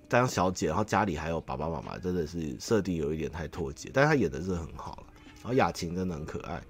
[0.09, 3.89] 当小姐，然后家里还有爸爸妈妈，真的是设定有一点太脱节。
[3.95, 5.05] 但是她演的是很好了。
[5.37, 6.61] 然后雅琴真的很可爱。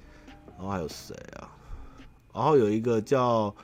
[0.49, 1.49] 然后还有谁啊？
[2.35, 3.55] 然后有一个叫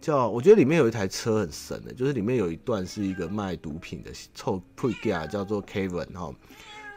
[0.00, 6.32] 叫，我觉得里面有一台车很神的，就是里面有一段是一个卖毒品的臭配件，叫做 Kevin 哈。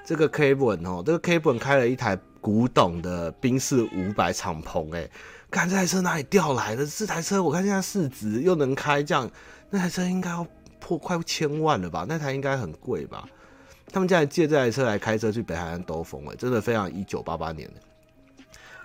[0.09, 2.17] 这个 Kevin 哦，这个 Kevin 开了一台。
[2.41, 5.07] 古董的宾士五百敞篷，哎，
[5.51, 6.85] 看这台车哪里调来的？
[6.87, 9.29] 这台车我看现在市值又能开这样，
[9.69, 10.47] 那台车应该要
[10.79, 12.05] 破快千万了吧？
[12.07, 13.27] 那台应该很贵吧？
[13.91, 17.81] 他们竟然借这台车来开车去北海岸兜风，哎，真的非常一九八八年的。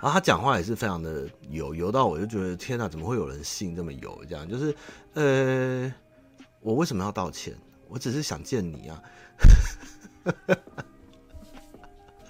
[0.00, 4.20] 然后他讲话也是非常的油，油到我就觉得天哪，怎么会有人信这么油？
[4.28, 4.76] 这样就是，
[5.14, 5.94] 呃，
[6.60, 7.54] 我为什么要道歉？
[7.88, 9.02] 我只是想见你啊。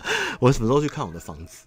[0.40, 1.66] 我什么时候去看我的房子？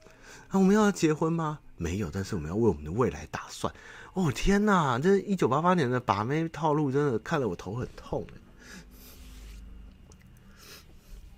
[0.49, 1.59] 啊，我们要结婚吗？
[1.75, 3.73] 没有，但是我们要为我们的未来打算。
[4.13, 8.25] 哦天哪，这一九八八年的把妹套路真的看得我头很痛。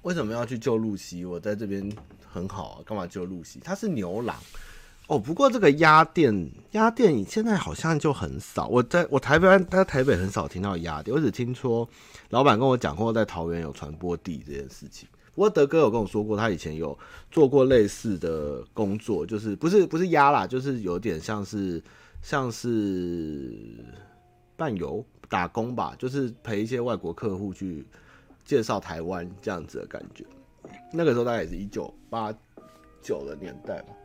[0.03, 1.25] 为什么要去救露西？
[1.25, 1.91] 我在这边
[2.31, 3.59] 很好啊，干嘛救露西？
[3.61, 4.37] 他是牛郎
[5.07, 5.19] 哦。
[5.19, 8.67] 不过这个鸭店，鸭店现在好像就很少。
[8.67, 11.87] 我在我台北，在台北很少听到鸭店，我只听说
[12.29, 15.09] 老板跟我讲过，在桃园有传播地这件事情。
[15.39, 16.99] 不过德哥有跟我说过，他以前有
[17.31, 21.81] 做过类似的工作，就是不是不是压啦，就是有点像是
[22.21, 23.57] 像是
[24.57, 27.87] 伴游打工吧，就是陪一些外国客户去
[28.43, 30.25] 介绍台湾这样子的感觉。
[30.91, 32.33] 那个时候大概也是一九八
[33.01, 33.95] 九的年代吧。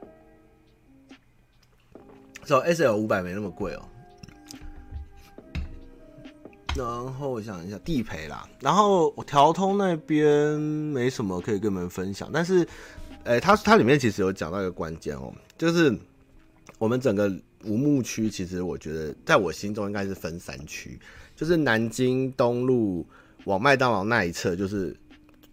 [2.44, 3.82] 所以 SL 五百没那么贵哦。
[6.76, 12.66] 然后我想一下地陪啦，然后我条通那边没什么可以跟你们分享，但是，
[13.22, 15.96] 诶，它它里面其实有讲到一个关键哦，就是
[16.78, 17.32] 我们整个
[17.64, 20.98] 无墓区，其实我觉得在我心中应该是分三区，
[21.37, 23.06] 就是南京东路
[23.44, 24.96] 往麦当劳那一侧就是。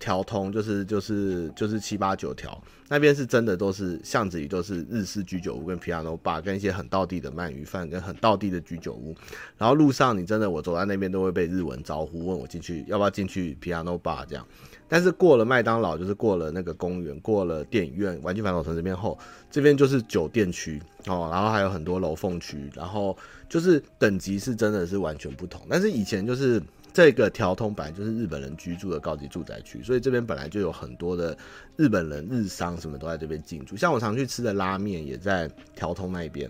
[0.01, 2.59] 条通就是就是就是七八九条
[2.89, 9.15] 那边是真的都是巷子里都是日式居酒屋跟 Piano Bar 跟一些很道地的鳗鱼饭跟很道地的居酒屋，
[9.57, 14.45] 然后路上你真的我走在那边都会被日文招呼问我进去要不要进去 Piano Bar 这样，
[14.89, 19.17] 但是过了麦当劳就是过了那个公园过了电影院玩具反斗城这边后，
[19.51, 23.15] 这边就是酒店区哦，然后还有很多楼缝区，然后
[23.47, 26.61] 就是等级是真的是完全不同，但是以前就是。
[26.93, 31.37] 这个条通本来就是日本人居住的高级住宅区，所以这边本来就有很多的
[31.77, 33.77] 日本人、日商什么都在这边进驻。
[33.77, 36.49] 像我常去吃的拉面也在条通那边，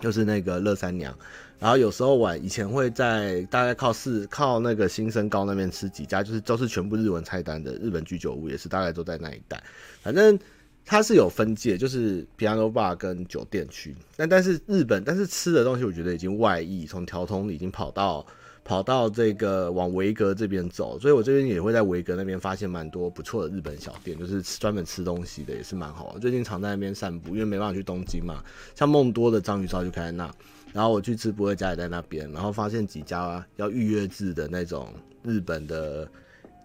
[0.00, 1.16] 就是那个乐三娘。
[1.60, 9.62] 然后有时候晚以前会在大概靠四靠那个新生高那边吃几家，就是都是全部日文菜单的日本居酒屋，也是大概都在那一带。
[10.02, 10.38] 反正
[10.84, 13.94] 它是有分界，就是 Piano Bar 跟酒店区。
[14.16, 18.26] 但但是日本，但是吃的东西我觉得已经外溢，从条通已经跑到。
[18.68, 26.20] 跑到这个往维格这边走，所以我最近也会在维格那边发现蛮多不错的日本小店，就是专门吃东西的，也是蛮好玩。
[26.20, 28.44] 最近常在那边散步，因为没办法去东京嘛。
[28.74, 30.30] 像梦多的章鱼烧就开在那，
[30.74, 34.92] 然后我去吃不二家也在那边，然后发现几家要预约制的那种
[35.22, 36.06] 日本的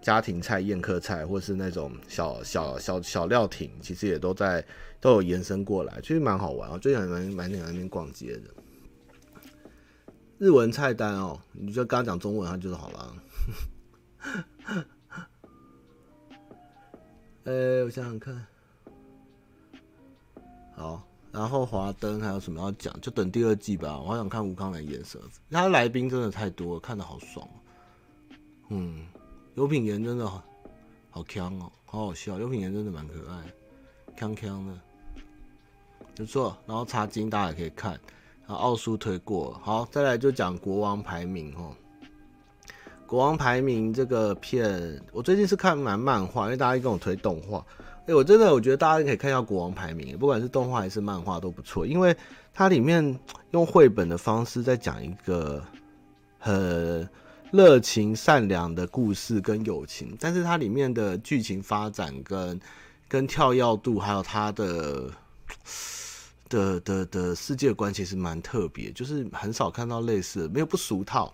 [0.02, 4.62] 家庭菜、宴客菜，或是那种小小小小料亭，其实也都在
[5.00, 6.70] 都有延伸过来，其实蛮好玩。
[6.70, 8.50] 我最近蛮蛮喜欢那边逛街的。
[10.44, 13.16] 日文菜单哦，你就刚刚讲中文，它就是好了。
[17.46, 18.46] 呃、我想想看，
[20.76, 22.94] 好，然后华灯还有什么要讲？
[23.00, 23.98] 就等第二季吧。
[23.98, 25.18] 我好想看吴慷仁演什，
[25.50, 27.48] 他来宾真的太多了，看的好爽。
[28.68, 29.08] 嗯，
[29.56, 30.44] 刘品言真的好
[31.10, 32.38] 好锵哦，好好笑。
[32.38, 33.46] 刘品言真的蛮可爱，
[34.18, 34.78] 锵锵的，
[36.18, 36.58] 不错。
[36.68, 37.98] 然后茶金大家也可以看。
[38.54, 41.76] 奥数推过，好，再来就讲国王排名哦。
[43.06, 47.66] 国王排名这个片，我最近是看蛮漫画，因为大家跟我推动画。
[48.08, 52.16] 哎、我真的我觉得大家可以看一下国王排名，不管是动画还是漫画都不错，因为
[52.54, 53.20] 它里面
[53.52, 55.64] 用绘本的方式在讲一个
[56.40, 57.08] 很
[57.52, 62.60] 热情善良的故事跟友情，但是它里面的剧情发展跟
[63.08, 65.10] 跟跳跃度，还有它的。
[66.54, 71.34] 的的的世界观其实蛮特别，就是很少看到类似，没有不俗套，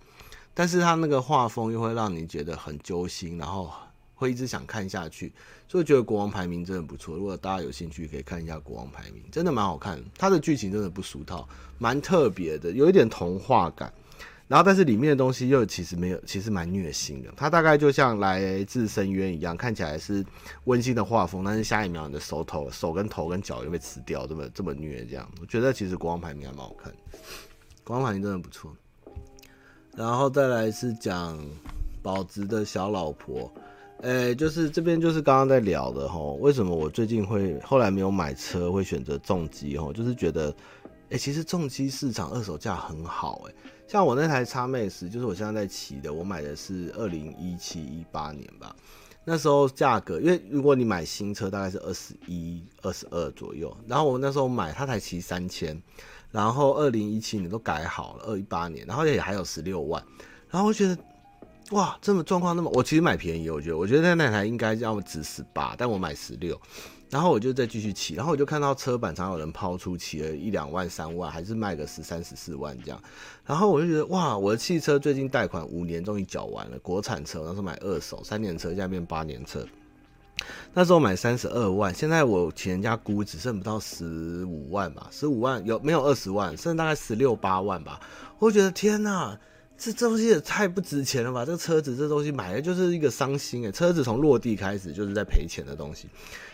[0.54, 3.70] 但是他那个画风又会让你觉得很揪心，然后
[4.16, 5.34] 会一直想看下去，
[5.68, 7.18] 所以觉得国王排名真的不错。
[7.18, 11.48] 如果大家有兴趣，可以看一下国王排名，真的蛮好看，它的剧情真的不俗套，
[11.78, 13.94] 蛮特别的，有一点童话感。
[14.50, 17.32] 然后，但是里面的东西又其实没有，其实蛮虐心的。
[17.38, 20.26] 它大概就像来自深渊一样，看起来是
[20.64, 25.32] 温馨的画风，但是下一秒你的手头、手跟头跟脚又被吃掉，这么这么虐这样。
[25.40, 26.92] 我觉得其实国王排名还蛮好看，
[27.84, 28.76] 国王排名真的不错。
[29.96, 31.40] 然后再来是讲
[32.02, 33.54] 保值的小老婆，
[34.02, 40.52] 诶，就是这边就是刚刚在聊的齁，为什么我最近会后来没有买车，会选择重机齁，就是觉得，
[41.10, 43.54] 诶，其实重机市场二手价很好，诶。
[43.90, 48.76] 像我那台 XMAX，就是我现在在骑的，我买的是二零一七一八年吧。
[49.26, 53.76] 那时候价格，因为如果你买新车，大概是二十一、二十二左右。
[53.88, 55.82] 然后我那时候买，它才骑三千。
[56.30, 60.04] 然后二零一七年都改好了，二一八年，然后也还有十六万。
[60.52, 60.96] 然后我觉得，
[61.72, 66.62] 哇，这么状况那么，我其实买便宜，我觉得，我觉得那台应该要值十八，但我买十六。
[67.10, 73.02] 然后我就再继续骑，然后我就看到车板常有人抛出骑了一两万、三万，还是卖个十三、十四万这样。
[73.46, 79.66] 然后我就觉得哇，我的汽车最近贷款五年终于缴完了，国产车，那时候买二手三年车，现在变八年车。
[80.74, 86.56] 那时候买三十二万，现在我请人家估只剩不到十五万吧，十五万有没有二十万？
[86.56, 88.00] 剩大概十六八万吧。
[88.38, 89.38] 我觉得天哪！
[89.80, 91.46] 这东西也太不值钱了吧！
[91.46, 93.72] 这个车子，这东西买的就是一个伤心诶。
[93.72, 96.10] 车子从落地开始就是在赔钱的东西。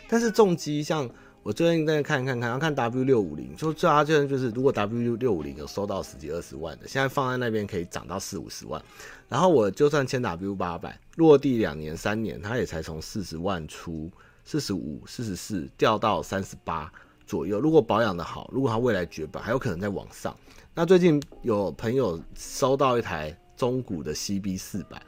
[0.07, 1.09] 但是重机，像
[1.41, 8.79] 我最近在看看看，要看 W 六五零，就最阿就就是，如果 W 六五零有收到十几二十万的，现在放在那边可以涨到四五十万。
[9.27, 14.11] 然后我就算签 W 八百，落地两年三年，它也才从四十万出，
[14.43, 16.91] 四十五、四十四掉到三十八
[17.25, 17.59] 左右。
[17.59, 20.35] 如果保养的好，如果它未来绝版，还有可能再往上。
[20.77, 25.01] 那最近有朋友收到一台中古的 CB 四百，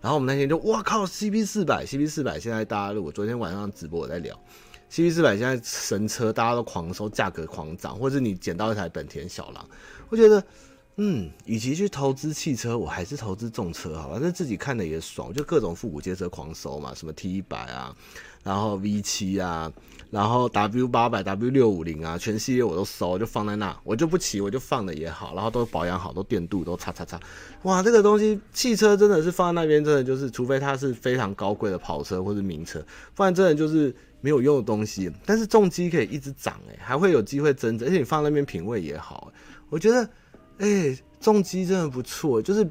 [0.00, 4.34] 然后我们那天就哇靠，CB 四百，CB 四百现在大家如果昨天晚上直播我在聊
[4.90, 9.68] ，CB 四百现在神车，大家都狂收，价格狂涨，或者你捡到一台本田小狼，
[10.08, 10.42] 我觉得，
[10.96, 17.94] 嗯，与其去投资汽车，我还是投资重车好吧，反正自己看的也爽，就各种复古街车狂收嘛，什么 T 一百啊，
[18.42, 19.70] 然后 V 七啊。
[20.10, 27.18] 然后 W 八百、W 六五零啊，全系列我都收，就放在那，我就不骑，我就放的也好，然后都保养好，都电镀都擦擦擦。
[27.62, 32.84] 哇，这个东西汽车真的是放在那边，真的就是，除非它是非常高贵的跑车或是名车，
[33.14, 35.08] 不然真的就是没有用的东西。
[35.24, 39.32] 但是重机可以一直涨，哎，还会有机会增值，而且你放在那边品味也好，
[39.68, 40.10] 我觉得，
[40.58, 42.68] 哎，重机真的不错，就是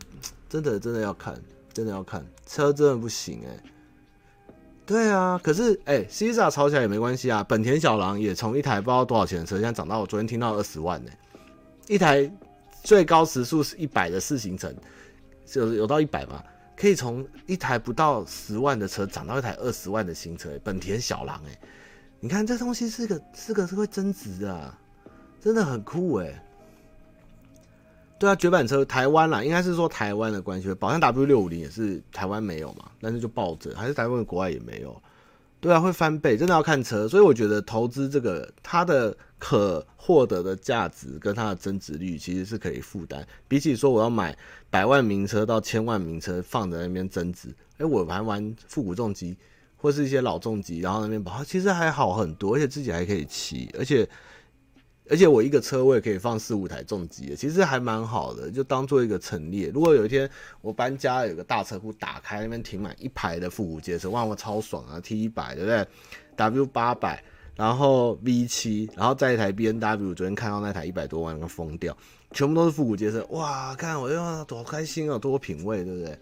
[0.50, 1.42] 真的真的要看，
[1.74, 3.64] 真的要看，车真的不行，哎。
[4.90, 7.46] 对啊，可是哎，Cesar 炒起来也没关系啊。
[7.48, 11.12] 本田小狼也从一台不知道多少钱的车，现在涨到我昨天听到二十万呢。
[11.88, 12.28] 一台
[12.82, 14.76] 最高时速是一百的四行程，
[15.54, 16.44] 有有到一百吗？
[16.76, 21.56] 可以从一台不到十万的车涨到一台二十万的新车，本田小狼哎，
[22.20, 24.74] 你看这东西是个是个是会增值的，
[25.40, 26.44] 真的很酷哎。
[28.20, 30.72] 对啊，绝版车台湾啦，应该是说台湾的关系。
[30.76, 35.02] 宝山 W 六五零也是台湾没有嘛，但是就抱着，还是台湾的国外也没有。
[35.62, 37.08] 对啊，会翻倍，真的要看车。
[37.08, 43.26] 所以我觉得投资这个，它的可获得的价值跟它的增值率其实是可以负担。
[43.48, 44.38] 比起说我要买
[44.70, 47.48] 百万名车到千万名车放在那边增值，
[47.78, 49.38] 哎，我还玩复古重机
[49.78, 54.06] 或是一些老重机，然后那边跑，其实还好很多，而且自己还可以骑，而且。
[55.10, 59.70] 而且我一个车位可以放四五台重机，其实还蛮好的，就当做一个陈列。
[59.74, 60.30] 如果有一天
[60.62, 65.88] 我搬家，有个大车库打开，那边停满一排的复古街车，哇，我超爽啊！T 一百对不对
[66.36, 67.24] ？W 八百，
[67.56, 71.98] 然后 V 七，然后再一台 BNW，昨天看到那台一百多万，跟疯掉，
[72.32, 76.20] 全部都是复古街车，哇，看我哟，多开心啊，多品味，对不对？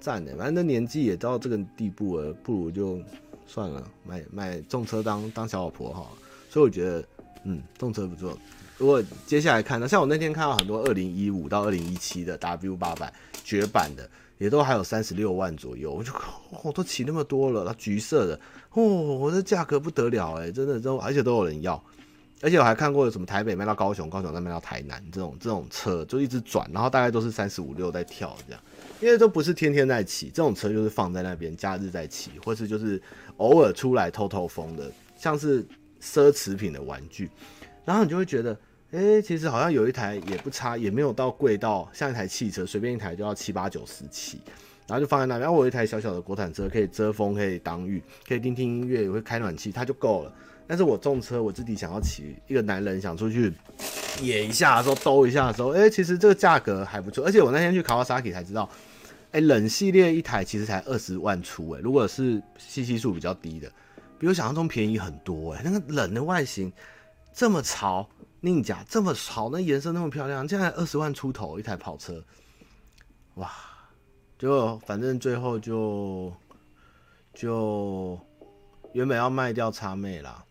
[0.00, 3.00] 赞的，反正那年纪也到这个地步了，不如就
[3.46, 6.04] 算了，买买重车当当小老婆哈。
[6.50, 7.04] 所以我觉得。
[7.44, 8.36] 嗯，动车不错。
[8.76, 13.12] 如果接下来看，那像我那天看到很多二零一五到二零一七的 W 八百
[13.42, 14.08] 绝版的，
[14.38, 15.92] 也都还有三十六万左右。
[15.92, 16.12] 我就
[16.50, 18.40] 我、哦、都骑那么多了，它橘色的，
[18.74, 21.82] 哦，我的价格不得了哎，真的都而且都有人要。
[22.40, 28.62] 而且我还看过有什么台北卖到高雄，高雄再卖到台南这种这种车，就一直转，然后大概都是三十五六在跳这样，
[29.00, 33.02] 因为都不是天天在骑，这种车就是放在那边假日在骑，或是就是
[33.38, 35.66] 偶尔出来透透风的，像是。
[36.02, 37.30] 奢侈品的玩具，
[37.84, 38.58] 然后你就会觉得，
[38.92, 44.40] 哎、其实好像有一台也不差，也没有到贵到像一台汽车，随便一台就要七八九十起，
[44.86, 45.40] 然后就放在那边。
[45.40, 50.32] 然后我有一台小小的国产车，可以遮风，可以挡雨，可以听听音乐，也会开暖气，它就够了。
[50.66, 53.52] 但是我重车，我自己想要骑，一个男人想出去
[54.20, 57.24] 野一下的时候，兜一下的时候，哎、其实这个价格还不错。
[57.24, 58.68] 而且我那天去 Kawasaki 才知道，
[59.32, 63.70] 哎、冷系列一台其实才二十万出，哎，如果是 CC 数比较低的。
[64.18, 66.72] 比我想象中便宜很多哎、那个冷的外形
[67.32, 68.08] 这么潮，
[68.40, 72.24] 宁甲这么潮，那颜色那么漂亮，竟然二十万出头一台跑车，
[73.34, 73.50] 哇！
[74.36, 76.32] 就反正最后就
[77.34, 78.18] 就
[78.92, 80.44] 原本要卖掉叉妹啦，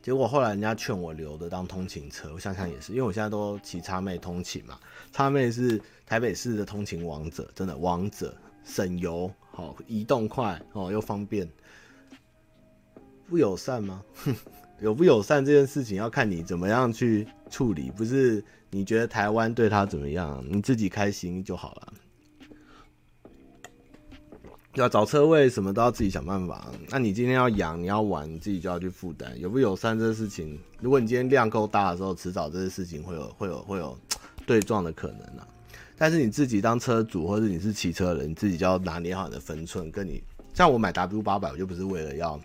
[0.00, 4.78] 结果后来人家劝我留的当通勤车，我想想也是，因为我现在都骑叉妹通勤嘛，
[5.12, 11.48] 叉妹是台北市的通勤王者，真的王者，省油，好移动快哦，又方便。
[13.28, 14.02] 不友善吗？
[14.24, 14.34] 哼，
[14.80, 21.92] 有不友善这件事情要看你怎么样去处理，不是你觉得台湾对他怎么样，你自己开心就好了。
[24.74, 26.70] 要找车位什么都要自己想办法。
[26.90, 29.32] 那你今天要养，你要玩，你自己就要去负担。
[29.40, 33.98] 有不友善这个事情，如果你今天量够大的时候，迟早这些事情会有会有会有
[34.46, 35.48] 对撞的可能啊。
[35.96, 39.90] 但是你自己当车主或者你是骑车人，你自己就要拿捏好你的分寸。
[39.90, 40.22] 跟你
[40.52, 42.38] 像我买 W 八百，我就不是为了要。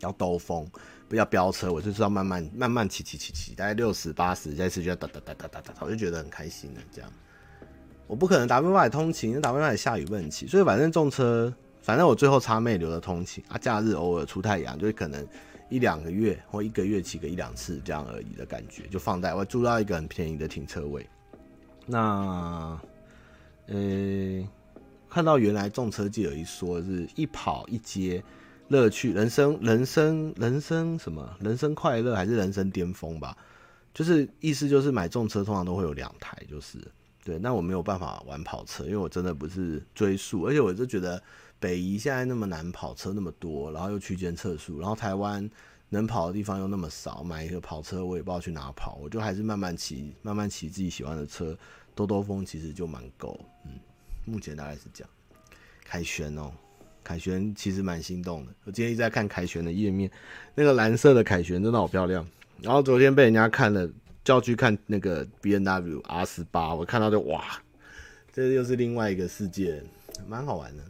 [0.00, 0.66] 要兜风，
[1.08, 6.80] 不要飙车，我就是要慢慢慢慢骑骑骑骑，大概六十八十，这次就哒哒哒哒哒哒，我就觉得很开心了。
[6.90, 7.10] 这样，
[8.06, 15.26] 我不可能 W 八百通勤，W 八百下雨不能骑，所以反正重车，反正我最后叉妹留了通勤啊，假日偶尔出太阳，就是可能
[15.68, 21.06] 一两个月或一个月骑个一两次这样而已的感觉，就放在我租到一个很便宜的停车位。
[21.86, 22.80] 那，
[23.66, 24.48] 呃、
[25.08, 28.22] 看到原来重车界有一说是一跑一接。
[28.70, 31.36] 乐趣，人生，人生，人生什么？
[31.40, 33.36] 人生快乐还是人生巅峰吧？
[33.92, 36.78] 就是意思就是买重车通常都会有两台，就是
[37.24, 37.36] 对。
[37.36, 41.20] 那我没有办法玩跑车，因为我真的不是追速，而且我就觉得
[41.58, 45.50] 北宜现在那么难跑车那么多，然后又区间测速，然后台湾
[45.88, 51.58] 能跑的地方又那么少，买一个跑车我也不知道去哪跑，我就还是慢慢骑，慢慢骑自己喜欢的车，
[51.96, 53.36] 兜兜风其实就蛮够。
[53.66, 53.80] 嗯，
[54.24, 55.10] 目前大概是这样。
[55.84, 56.52] 凯旋哦。
[57.02, 60.10] 凯旋其实蛮心动的，我今天一直在看凯旋的页面，
[60.54, 62.26] 那个蓝色的凯旋真的好漂亮。
[62.60, 63.88] 然后昨天被人家看了，
[64.22, 67.42] 叫去看那个 B N W R 十八，我看到就哇，
[68.32, 69.82] 这又是另外一个世界，
[70.28, 70.82] 蛮好玩的。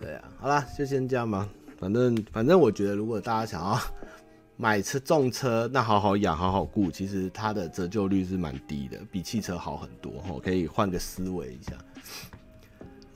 [0.00, 1.48] 对啊，好啦，就先这样吧。
[1.78, 3.78] 反正反正我觉得，如果大家想要
[4.56, 10.20] 买车重车，那好好养，好好顾，其实它的折旧率是蛮低的，比汽车好很多。
[10.22, 11.72] 吼，可以换个思维一下。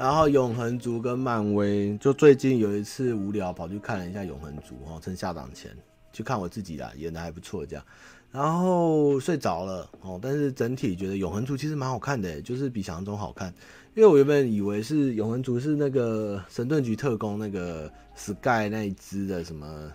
[0.03, 5.71] 然后永恒族跟漫威，就最近有一次无聊跑去看了一下永恒族，哦，趁下档前
[6.13, 7.85] 去看我自己啦，演的还不错这样，
[8.33, 13.55] 然后睡着了哦，但是整体觉得永恒族其实蛮好看的，就是比想象中好看，
[13.95, 19.89] 因为我原本以为是永恒族是那个神盾局特工那个 Sky 那一只的什么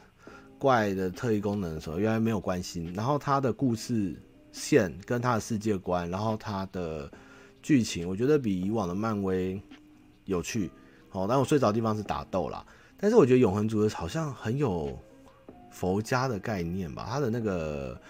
[0.58, 4.16] 怪的特异功能的时候，原来没有关系，然后他的故事
[4.54, 7.12] 线跟他的世界观，然后他的
[7.62, 9.62] 剧情，我觉得比以往的漫威。
[10.28, 10.70] 有趣，
[11.10, 12.64] 好，但我睡着的地方是打斗啦。
[12.96, 14.98] 但是我觉得永恒族的好像很有
[15.72, 18.02] 佛家的概念吧，他的那个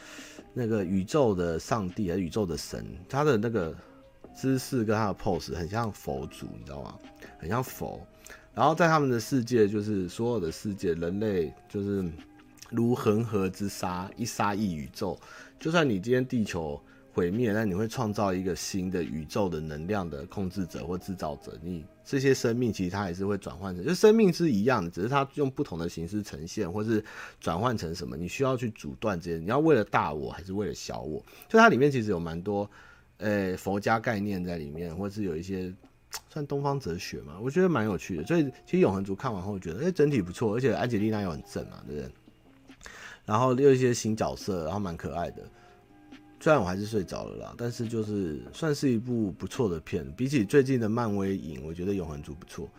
[0.54, 3.76] 那个宇宙的上帝还是宇宙的神，他的那个
[4.36, 6.98] 姿势跟他的 pose 很像佛祖，你知道吗？
[7.40, 8.00] 很像佛。
[8.54, 12.04] 然后在他们的世界，就是所有的世界，人类就是
[12.72, 15.20] 如恒河之沙，一沙一宇宙。
[15.60, 16.82] 就算你今天地球
[17.18, 21.58] 毁灭，那你会创造一个新的宇宙的能量的控制者或制造者。
[21.64, 27.04] 你这些生命其实它还是会转换成，就生命是一样的，只是它用不同的形式呈现，或是
[27.40, 28.16] 转换成什么。
[28.16, 31.20] 你需要去阻断这些，你要为了大我还是为了小我？
[31.50, 32.70] 就它里面其实有蛮多，
[33.18, 35.74] 呃、佛家概念在里面，或是有一些。
[36.30, 38.26] 算东方哲学嘛，我觉得蛮有趣的。
[38.26, 42.12] 所以其实永恒族看完后觉得，哎、整体不错，而且安吉丽娜又很正嘛，对不对？
[43.26, 45.44] 然后又一些新角色，然后蛮可爱的。
[46.40, 50.10] 虽然我还是睡着了啦，但是就是算是一部不错的片。
[50.16, 52.70] 比起最近的漫威影，我觉得永恒族不错。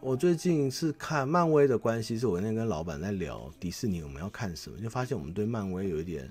[0.00, 6.30] 我最近是看漫威的关系，是我那天跟老板在聊迪士尼我们要看什么，就发现我们对漫威有一点。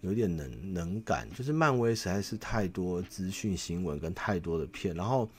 [0.00, 5.30] 有一点能能感，就是漫威实在是太多资讯新闻跟太多的片，然后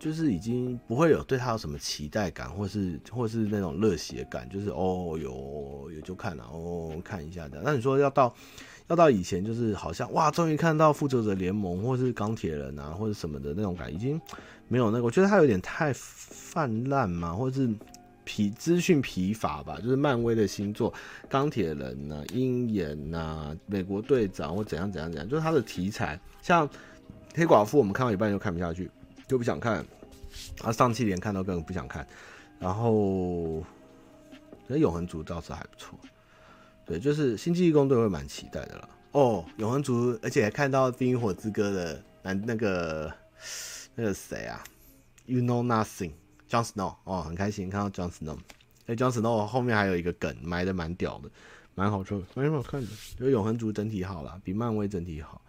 [0.00, 7.60] 就是已经不会有对他有什么期待感，或是或是那种热血感，就是哦有有就看了哦看一下的。
[7.62, 8.34] 那你说要到
[8.88, 14.20] 要到以前，就是好像哇，终于看到复仇者联盟或是钢铁人啊，或者什么的那种感，已经
[14.66, 15.04] 没有那个。
[15.04, 17.70] 我觉得他有点太泛滥嘛，或是。
[18.22, 20.92] 疲资讯疲乏吧，就是漫威的新作，
[21.28, 26.68] 钢铁人呐、啊、鹰眼呐、啊、美国队长或怎样怎样怎样，就是他的题材，像
[27.34, 28.88] 黑寡妇，我们看到一半就看不下去，
[29.30, 29.86] 就不想看。
[30.60, 32.04] 啊，上气连看到根本不想看。
[32.58, 33.62] 然后，
[34.66, 35.96] 那永恒族倒是还不错。
[36.84, 38.88] 对，就是星际异攻队会蛮期待的啦。
[39.12, 43.12] 哦，永恒族，而且还看到《冰与火之歌》的男那个
[43.94, 44.64] 那个谁啊
[45.26, 48.36] ？You know Nothing，John Snow 哦，很开心看到 John Snow。
[48.86, 51.30] 哎，John Snow 后面还有一个梗埋的蛮屌的，
[51.76, 52.88] 蛮好抽的，蛮好看的。
[53.16, 55.40] 就永恒族整体好啦，比漫威整体好。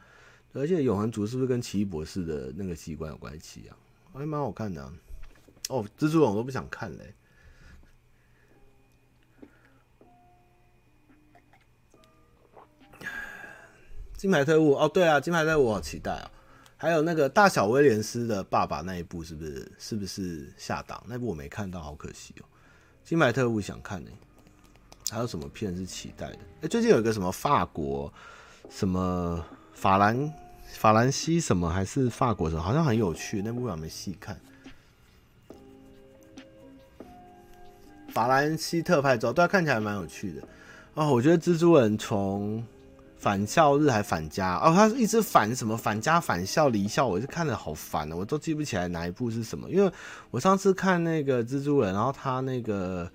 [0.54, 3.78] 而且永恒族是不是跟奇异博士的那个机关有关系啊？
[4.14, 4.84] 还蛮好看的。
[5.70, 7.14] 哦，蜘蛛人我都不想看嘞。
[14.18, 16.30] 金牌特务哦，对啊，金牌特务我好期待啊。
[16.76, 21.02] 还有那个大小威廉斯的爸爸那一部是不是是不是下档？
[21.08, 22.46] 那部我没看到，好可惜哦。
[23.06, 26.40] 金牌特务想看呢、欸，还有什么片是期待的？
[26.64, 28.14] 哎、最近有一个什么法国
[28.70, 30.34] 什么法兰
[30.74, 34.40] 法兰西什么还是法国什么，好像很有趣，那部我还没细看。
[38.10, 40.42] 法兰西特派周，对，看起来蛮有趣的
[40.94, 41.12] 哦。
[41.12, 42.64] 我觉得蜘蛛人从。
[43.22, 49.70] 返校日还返家哦，他一直返什么返家返校离校，我是看得好烦哦，我都记不起来哪一部是什么。
[49.70, 49.92] 因为
[50.32, 53.12] 我上次看那个蜘蛛人，然后他那个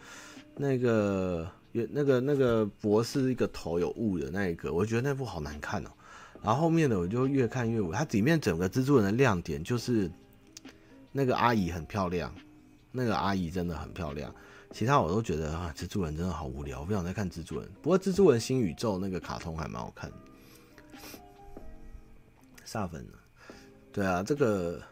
[0.55, 5.91] 那个有那个那个博士一个头有雾的那一个，我觉得那部好难看哦。
[6.43, 10.11] 然后后面的我就越看越雾，它里面整个蜘蛛人的亮点就是
[11.12, 12.32] 那个阿姨很漂亮，
[12.93, 14.32] 那个阿姨真的很漂亮。
[14.72, 17.68] 其他我都觉得啊，蜘蛛人真的好无聊，我不想再看蜘蛛人。
[17.80, 20.16] 不过蜘蛛人新宇宙那个卡通还蛮好看的。
[22.64, 23.12] 萨粉呢？
[23.93, 24.82] 对啊，这个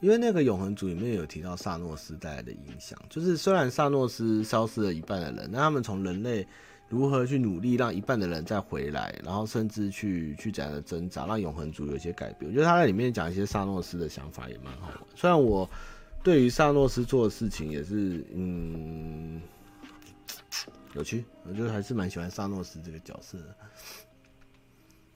[0.00, 6.44] 因为那个永恒族里面有提到萨诺斯带来的影响，就是虽然萨诺斯消失了一半的人，那他们从人类
[6.88, 12.50] 如何去努力让一半的人再回来，然后甚至去去怎样的挣扎，让永恒族有一些改变。
[12.50, 14.98] 我觉得他在里面讲一些萨诺斯的想法也蛮好玩。
[15.14, 15.68] 虽然我。
[16.22, 19.42] 对于萨诺斯做的事情也是，嗯，
[20.94, 21.22] 有趣。
[21.46, 23.54] 我觉得还是蛮喜欢萨诺斯这个角色的。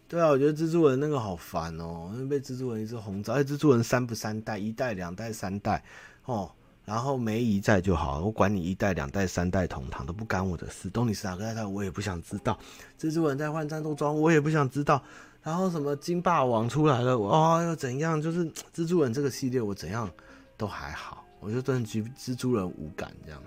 [0.07, 3.33] 对啊，我觉得蜘蛛人那个好烦哦，因为被蜘蛛人一直轰炸。
[3.33, 5.83] 而且蜘蛛人三不三代，一代、两代、三代
[6.27, 6.53] 哦，
[6.89, 10.89] 然后梅姨在就好，我管你一代、两代、三代同堂都不干我的事。
[10.89, 12.59] 东尼史塔克在，我也不想知道。
[12.99, 15.03] 蜘蛛人在换战斗装，我也不想知道。
[15.43, 18.21] 然后什么金霸王出来了，我哦又怎样？
[18.23, 20.11] 就是蜘蛛人这个系列，我怎样？
[20.57, 23.43] 都还好，我就对蜘蜘蛛人无感这样，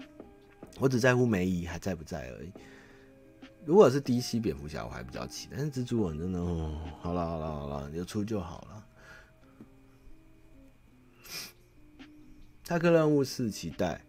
[0.78, 2.52] 我只在乎梅姨还在不在而已。
[3.66, 8.71] 如果是 DC 蝙蝠侠，我还比较期待，但是蜘蛛人真的，哦，好了好了好了，有出就好了。
[12.72, 14.00] 骇客任务是期待，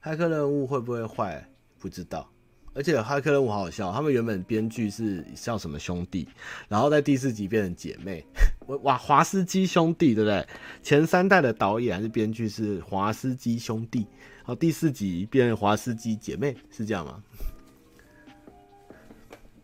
[0.00, 1.44] 骇客任务会不会坏？
[1.80, 2.30] 不知道。
[2.72, 6.28] 而且骇客任务好好笑，他们原本编剧是叫什么兄弟，
[6.68, 8.24] 然后在第四集变成姐妹。
[8.84, 10.46] 哇，华斯基兄弟对不对？
[10.80, 14.06] 前三代的导演还是编剧是华斯基兄弟，
[14.36, 17.20] 然后第四集变成华斯基姐妹，是这样吗？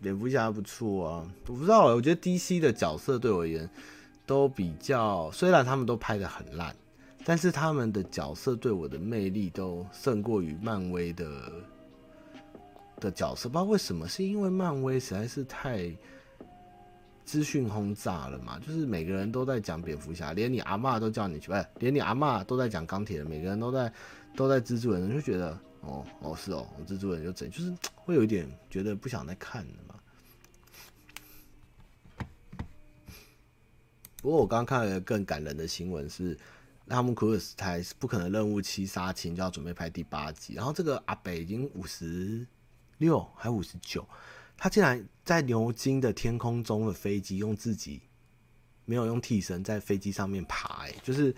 [0.00, 3.70] 蝙蝠侠不错啊，我不知道，我觉得 DC 的角色对我而言
[4.26, 6.74] 都比较，虽然他们都拍得很烂，
[7.28, 11.52] 但是他们的角色对我的魅力都胜过于漫威的
[13.00, 15.92] 的角色，不知道为什么，是因为漫威实在是太。
[17.24, 23.92] 资讯轰炸了嘛，就是每个人都在讲蝙蝠侠，连你阿嬷都叫你去，不是，连你阿嬷都在讲钢铁人，每个人都在
[24.36, 29.96] 都在蜘蛛人，就觉得哦哦是哦，蜘蛛人就整，就是会有一点觉得不想再看了嘛。
[34.22, 36.38] 不过我刚刚看了一个更感人的新闻是，
[36.88, 42.46] 汤姆·克鲁斯他不可能任务七杀青就要准备拍第八集，然后这个阿北已经五十
[42.98, 44.06] 六还五十九。
[44.56, 48.00] 他竟然在牛津的天空中的飞机用自己
[48.86, 51.34] 没有用替身在飞机上面爬，欸，就是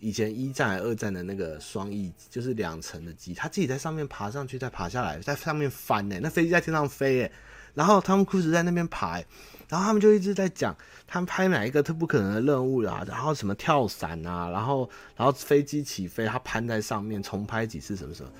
[0.00, 7.32] 以前一战二战的那个双翼，就是两层的机，他自己在上面爬上去再爬下来，在上面翻呢，欸，那飞机在天上飞，欸，
[7.72, 9.26] 然后汤姆克斯在那边爬，欸，
[9.68, 18.30] 然后他们就一直在讲他们拍哪一个特不可能的任务啊，然后什么跳伞啊，然后然后飞机起飞，他攀在上面重拍几次什么什么，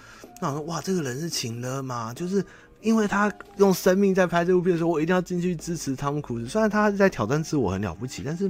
[0.40, 2.12] 那我说哇，这个人是情勒吗？
[2.14, 2.44] 就是。
[2.80, 6.48] 因为他用生命在拍这部片的时候，我一定要进去支持汤姆·克。
[6.48, 8.48] 虽然他在挑战自我很了不起，但是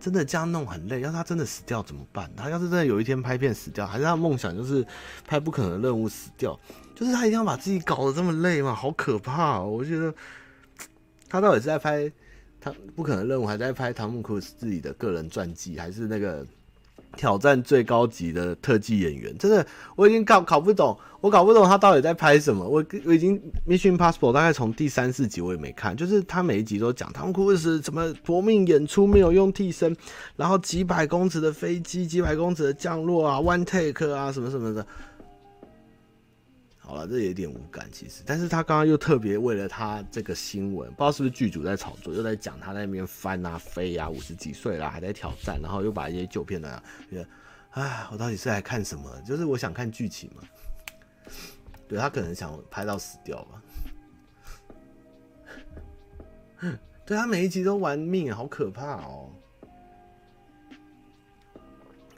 [0.00, 1.02] 真的这样弄很累。
[1.02, 2.30] 要是他真的死掉怎么办？
[2.34, 4.82] 他要是真的有一天拍片死掉，还是他梦想就是
[5.26, 6.58] 拍不可能的任务死掉？
[6.94, 8.74] 就是他一定要把自己搞得这么累吗？
[8.74, 9.60] 好可怕！
[9.60, 10.10] 我觉得
[11.30, 12.12] 他到底是在拍
[12.60, 16.44] 他不可能任务，还在拍汤姆·克鲁斯自己的个人传记，还是那个？
[17.16, 19.66] 挑战最高级的特技演员，真的
[19.96, 22.64] 我已经搞搞不懂，我搞不懂他到底在拍什么。
[22.64, 29.96] 我我已经 Mission possible，大概从第三四集我也没看，就是他每一集都讲汤姆·克鲁斯什么搏命演出，没有用替身，
[30.36, 34.86] 然后几百公尺的飞机，几百公尺的降落啊，one take 啊，什么什么的。
[36.90, 47.28] 好了，这有点无感其实，但是他刚刚又特别为了他这个新闻，不知道是不是剧组在炒作，又在讲他在那边翻啊飞啊，五十几岁了还在挑战，然后又把一些旧片呢，觉得，
[47.70, 49.08] 哎，我到底是来看什么？
[49.24, 50.42] 就是我想看剧情嘛。
[51.86, 53.62] 对，他可能想拍到死掉吧。
[57.06, 59.30] 对，他每一集都玩命，好可怕哦。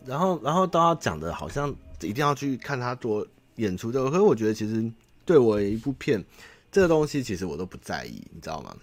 [0.07, 1.69] 然后，然后都要讲的好像
[2.01, 3.27] 一定要去看他多。
[3.57, 4.91] 演出这个，可是我觉得其实
[5.25, 6.25] 对我一部片，
[6.71, 8.75] 这个东西其实我都不在意，你知道吗？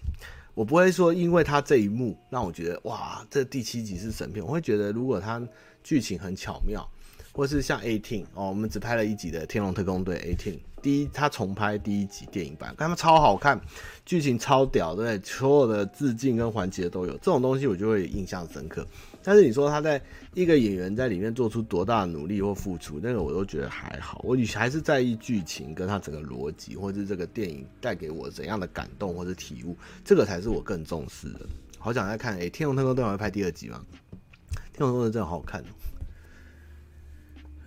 [0.54, 4.44] 我不会说因为他这一幕让我觉得哇，这第七集是神片。
[4.44, 5.40] 我会觉得如果他
[5.82, 6.86] 剧情很巧妙，
[7.32, 13.58] 或是像 A-Team 哦，我们只拍了一集的《天龙特工队》A-Team，第一他重拍第一集电影版，他们超好看，
[14.04, 15.24] 剧情超屌，对不对？
[15.24, 18.84] 所有的致敬跟环节都有，这种东西我就会印象深刻。
[19.22, 20.00] 但是你说他在
[20.32, 24.20] 一个演员在里面做出多大的努力或付出，那个我都觉得还好。
[24.24, 31.40] 我还是在意剧情跟他整个逻辑，或者是这个电影带给我怎样的感动或者体悟，这个才是我更重视的。
[31.78, 33.84] 好想再看，哎、欸，《天龙特工队》会拍第二集吗？
[34.72, 35.64] 《天龙特工队》真的好好看哦。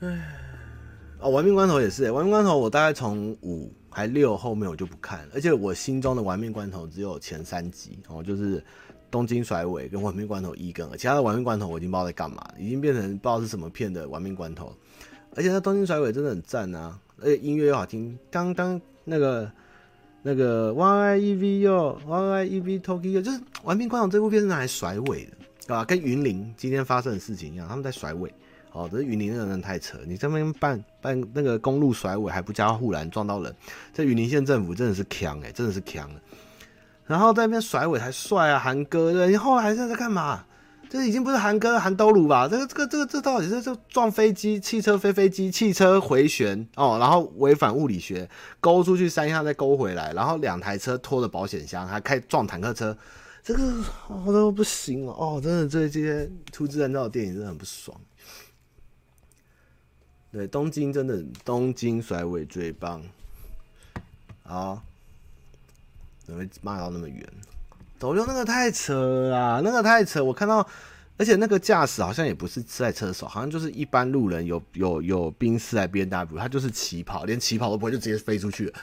[0.02, 0.36] 哎，
[1.20, 8.64] 哦，《玩命关头》也是，《玩命关头》我大概从五还六后面我就不看了，而且我心中的《玩命关头》只有前三集哦，就是。
[9.14, 14.74] 东京甩尾跟玩命关头一跟二，其他的玩命关头我已经不知道在干嘛，已经变成不知道是什么片的玩命关头。
[15.36, 19.52] 而且那东京甩尾真的很赞啊，而且音乐又好听，刚刚那个
[20.24, 25.32] 那个 One I E V U One I E V Tokyo，就是玩命关头这部片是拿来甩尾的，
[25.68, 25.86] 对吧？
[25.86, 28.34] 跟云林今天发生的事情一样，他们在甩尾。
[28.72, 33.56] 哦，这云林那个人太扯，你这边办办那个公路甩尾还不加护栏撞到人，
[33.94, 36.20] 这云林县政府真的是强哎，真的是强了。
[37.06, 40.46] 然后在那边甩尾还帅啊，韩哥对，你后来还在在干嘛？
[40.90, 42.48] 这已经不是韩哥韩兜鲁吧？
[42.48, 48.30] 这个这个这个这到底是这撞飞机、汽车飞飞机、汽车回旋哦，然后违反物理学
[48.60, 52.96] 勾出去山下再勾回来，然后两台车拖着保险箱还开撞坦克车，
[53.44, 53.84] 这个
[54.24, 55.42] 我都不行了哦！
[55.44, 58.00] 真的这这些出自人造的电影真的很不爽。
[60.32, 63.02] 对，东京真的东京甩尾最棒，
[64.44, 64.80] 好。
[66.24, 67.24] 怎么会骂到那么远？
[68.00, 68.94] 斗六那个太扯
[69.30, 70.24] 了，那个太扯！
[70.24, 70.68] 我看到，
[71.18, 78.74] 而且那个驾驶好像也不是赛车手，好像就是一般路人，有有有宾士来 B N W，他就是起跑，连起跑都不会，就直接飞出去。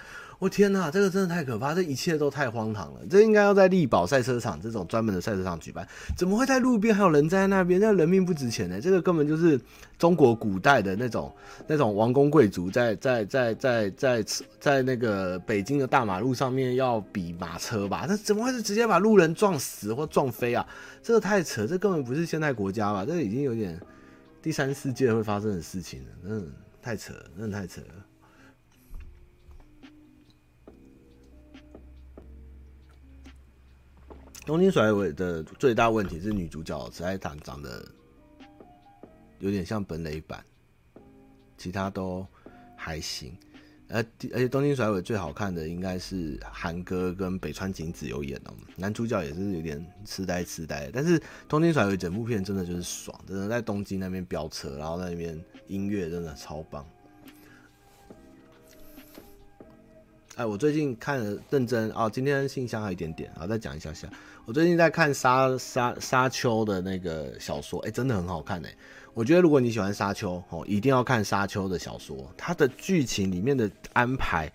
[0.41, 3.01] 我天哪，这个真的太可怕，这一切都太荒唐了。
[3.11, 5.87] 这应该要在力宝赛车场这种专门的赛车场举办，
[6.17, 7.79] 怎么会在路边还有人在那边？
[7.79, 8.81] 那人命不值钱呢？
[8.81, 9.61] 这个根本就是
[9.99, 11.31] 中国古代的那种
[11.67, 14.25] 那种王公贵族在在在在在
[14.59, 18.07] 在那个北京的大马路上面要比马车吧？
[18.09, 20.67] 那怎么会是直接把路人撞死或撞飞啊？
[21.03, 23.05] 这个太扯，这根本不是现代国家吧？
[23.05, 23.79] 这已经有点
[24.41, 28.00] 第三世界会发生的事情了，嗯，太扯了，真的太扯了。
[34.51, 37.87] 东京甩尾的最大问题是女主角实在长长得
[39.39, 40.45] 有点像本垒板，
[41.57, 42.27] 其他都
[42.75, 43.33] 还行。
[43.89, 56.85] 而，而且东京甩尾最好看的应该是韩哥跟北川景子有演哦，男主角也是有点痴呆痴呆，但是东京甩尾整部片真的就是爽，真的在东京那边飙车，然后在那边音乐真的超棒。
[60.37, 64.09] 哎，我最近看了认真哦，今天信箱还有一点点，好再讲一下下。
[64.47, 68.75] 我最近在看沙沙沙丘的那个小说，哎，真的很好看哎。
[69.13, 72.33] 我觉得如果你喜欢沙丘哦，一定要看沙丘的小说。
[72.37, 74.51] 它的剧情里面的安排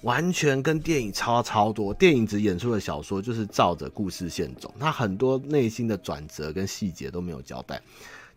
[0.00, 1.92] 完全跟电影差超多。
[1.92, 7.80] 电影只演出的小说就是照着故事线走，它很多内心的转折跟细节都没有交代。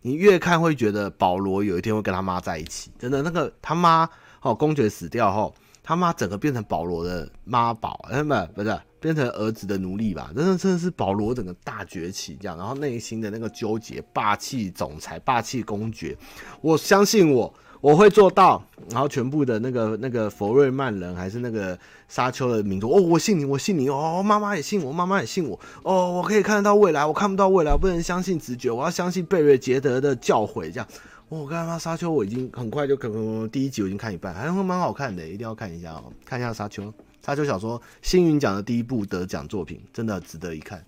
[0.01, 4.07] 你越看会觉得保罗有一天会跟他妈在一起，真的那个他妈
[4.41, 5.55] 哦，公爵死掉后，
[5.85, 8.75] 他妈整个变成保罗的妈宝，哎不不是。
[8.97, 16.17] 变成儿子的奴隶吧，真的真的是保罗整个大崛起这样，然后内心的那个纠结，霸气总裁，霸气公爵，
[16.59, 18.59] 我相信我我会做到，
[18.89, 21.77] 然后全部的那个那个佛瑞曼人还是那个
[22.07, 30.87] 沙丘的民族，哦，我信你，我信你，哦，妈妈也信我，妈妈也信我，哦，我可以看得到未来，我看不到未来，不能相信直觉，我要相信贝瑞杰德的教诲，这样，
[31.27, 36.93] 我刚刚沙丘我已经很快就可能第一集我已经看一半，还蛮好看的，一定要看一下哦，看一下沙丘。
[37.25, 40.85] 沙丘小说星云奖的第一部得奖作品，真的值得一看，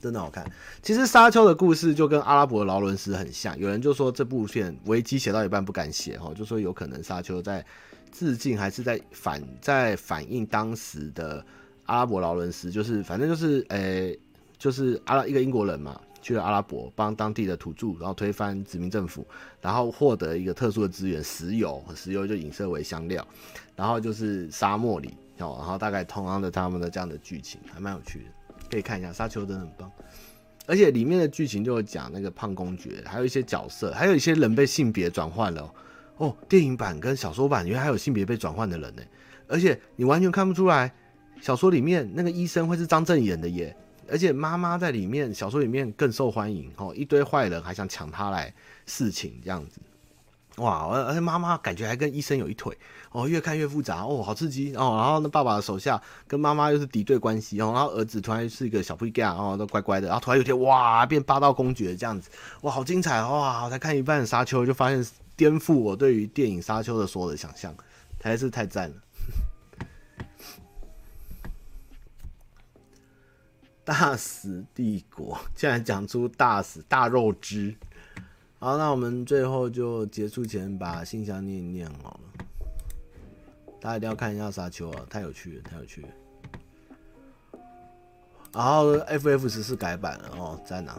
[0.00, 0.44] 真的好看。
[0.82, 7.64] 其实沙丘的故事就跟阿拉伯劳伦斯很像，有人就说这部片维基写到一半不敢写哈，就说有可能沙丘在
[8.10, 11.46] 致敬还是在反在反映当时的
[11.84, 14.18] 阿拉伯劳伦斯，就是反正就是诶、
[14.58, 19.26] 就是阿拉一个英国人嘛，去了阿拉伯帮当地的土著，然后推翻殖民政府，
[19.60, 23.24] 然后获得一个特殊的资源石油，石油就影射为香料，
[23.76, 25.14] 然后就是沙漠里。
[25.38, 28.24] 哦，然后大概同样的他们的这样的剧情还蛮有趣的，
[28.70, 29.90] 可以看一下《沙丘》真的很棒，
[30.64, 35.74] 而且里面的剧情就有讲那个胖公爵，还有一些角色，还有一些人被性别转换了
[36.18, 36.36] 哦。
[36.48, 39.02] 电影版跟小说版，原来还有性别被转换的人呢，
[39.48, 40.94] 而且你完全看不出来，
[41.40, 43.76] 小说里面那个医生会是张震演的耶，
[44.10, 48.52] 而且妈妈在里面小说里面更受欢迎哦，一堆坏人还想抢她来
[48.86, 49.80] 侍寝这样子。
[50.58, 52.78] 哇，而而且妈妈感觉还跟医生有一腿
[53.10, 54.96] 哦，越看越复杂哦，好刺激哦。
[54.96, 62.30] 然后那爸爸的手下跟妈妈又是敌对关系哦，然后儿子突然是一个小屁孩哦，都乖乖的，然后突然有一天哇变霸道公爵这样子，
[62.62, 63.64] 哇好精彩哇！
[63.64, 67.74] 我才看一半沙丘就发现颠覆我对于电影沙丘的所有的想象，
[68.22, 68.94] 还是太赞了。
[73.84, 77.74] 大死帝国竟然讲出大死大肉汁。
[78.58, 82.20] 好，那我们最后就结束前把信箱念一念好了。
[83.78, 86.08] 大家一定要看一下《沙丘》啊，太有趣了，太有趣了。
[88.54, 90.98] 然后 FF 十四改版了哦，在哪？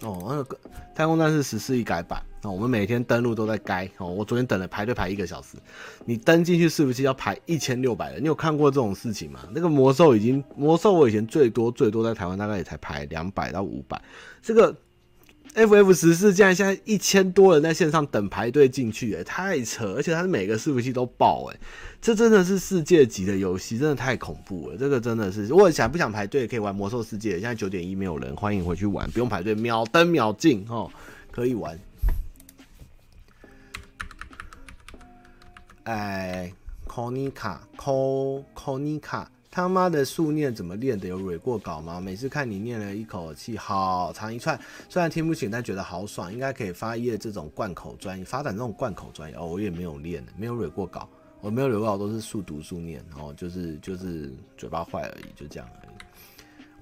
[0.00, 0.56] 哦，那个
[0.92, 2.20] 《太空战士十四》一改版。
[2.42, 4.06] 那我们每天登录都在该哦。
[4.08, 5.56] 我昨天等了排队排一个小时，
[6.04, 8.22] 你登进去伺服器要排一千六百人。
[8.22, 9.40] 你有看过这种事情吗？
[9.52, 14.00] 那个魔兽已经魔兽，我以前最多最多在台湾大概也才排两百到五百。
[14.40, 14.74] 这个
[15.54, 19.94] FF 十四竟然现在一千多人在线上等排队进去，哎，太扯！
[19.96, 21.58] 而且它是每个伺服器都爆，哎，
[22.00, 24.76] 这真的是世界级的游戏，真的太恐怖了。
[24.76, 27.32] 这个真的是，如果想不想排队，可以玩魔兽世界。
[27.32, 30.88] 现在九点一没有人，欢迎回去玩，不用排队，秒登秒进哦，
[31.32, 31.76] 可以玩。
[35.84, 36.52] 哎
[36.86, 41.08] ，Konica，Ko，Konica，他妈的速念怎么练的？
[41.08, 41.98] 有蕊过稿吗？
[42.00, 49.36] 每次看你念了一口气，好长一串，虽然听不清，但觉得好爽，应该可以发一页这种贯口专业，发展这种贯口专业。
[49.36, 51.08] 哦，我也没有练，没有蕊过稿，
[51.40, 55.89] 我没有蕊过稿，都是速读速念，然哦，就是就是嘴巴坏而已，就这样而已。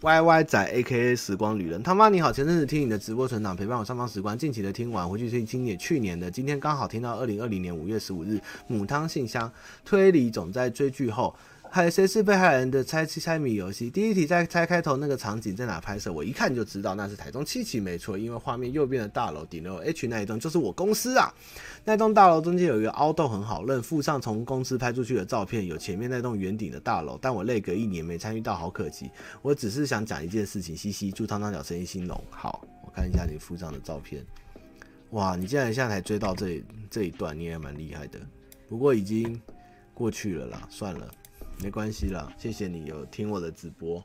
[0.01, 2.31] Y Y 仔 A K A 时光旅人，他妈你好！
[2.31, 9.51] 前阵子听你的直播成长陪伴我上方时光，近期的听完回去听今年去年的，今天刚好听到二零二零年五月十五日母汤信箱
[9.85, 11.35] 推理总在追剧后。
[11.71, 13.91] 还有谁是被害人的猜猜谜游戏？
[13.91, 16.13] 第一题在猜开头那个场景在哪拍摄？
[16.13, 21.33] 我一看就知道那是台中七期，没错，因为画面右边的大楼顶楼 H 那一栋就是我公司啊。
[21.85, 29.11] 那栋大楼中间有一个凹洞很好认，附上从公司拍出去的照片，有前面那栋圆顶的大楼，但我累隔一年没参与到，好可惜。
[29.43, 32.23] 我只是想讲一件事情，嘻嘻，祝汤汤小生意兴隆。
[32.31, 34.25] 好，我看一下你附上的照片。
[35.11, 38.19] 哇，你竟然现在才追到这这一段，你也蛮厉害的。
[38.69, 39.41] 不过已经
[39.95, 41.11] 过去了啦，算了。
[41.63, 44.03] 没关系啦，谢谢你有听我的直播。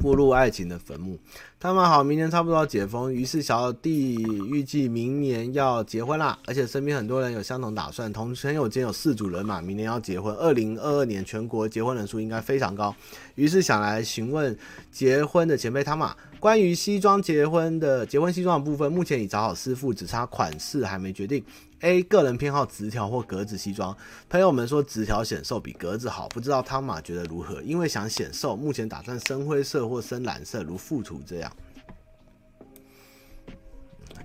[0.00, 1.18] 步入爱情的坟墓。
[1.58, 4.14] 他们好，明年差不多要解封，于是小弟
[4.50, 10.34] 预计明年要结婚啦，而且身边很多人有相同打算，同朋友间有四组人马，明年要结婚。
[10.36, 12.94] 二零二二年全国结婚人数应该非常高，
[13.36, 14.56] 于是想来询问
[14.90, 16.08] 结婚的前辈他们，
[16.40, 21.42] 关于西装结婚的结婚西装的部分，目前已找好师傅，只差款式还没决定。
[21.86, 23.96] A 个人偏好直条或格子西装，
[24.28, 27.62] 朋友们说直条显瘦比格子好，不知道汤玛觉得如何？
[27.62, 31.56] 因为想显瘦，目前打算深灰色或深蓝色，如附图这样。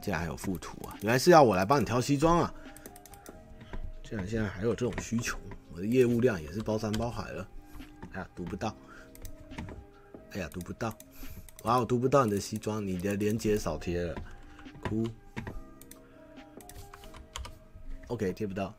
[0.01, 0.97] 竟然还有附图啊！
[1.03, 2.51] 原来是要我来帮你挑西装啊！
[4.03, 5.38] 竟然现在还有这种需求，
[5.72, 7.47] 我的业务量也是包山包海了。
[8.14, 8.76] 哎呀，读不到！
[10.32, 10.91] 哎呀，读不到！
[11.66, 14.16] 哇，我读不到你的西装，你的链接少贴了，
[14.84, 15.05] 哭。
[18.12, 18.74] OK，贴不到，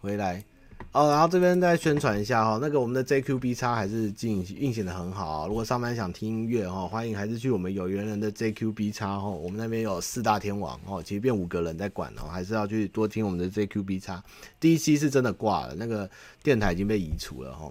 [0.00, 0.42] 回来
[0.90, 1.10] 哦。
[1.12, 5.46] 然后这边再宣传一下哈，那个我们的 JQB 叉还是进运行的很好。
[5.46, 9.28] 如果上班想听音乐哈，欢迎还是去我们有缘人的 JQB 叉哈。
[9.28, 14.20] 我们那边有四大天王哦，其实变五个人在管哦，还是要去多听我们的 JQB 叉。
[14.58, 16.10] 第一期是真的挂了，那个
[16.42, 17.70] 电台已经被移除了哈。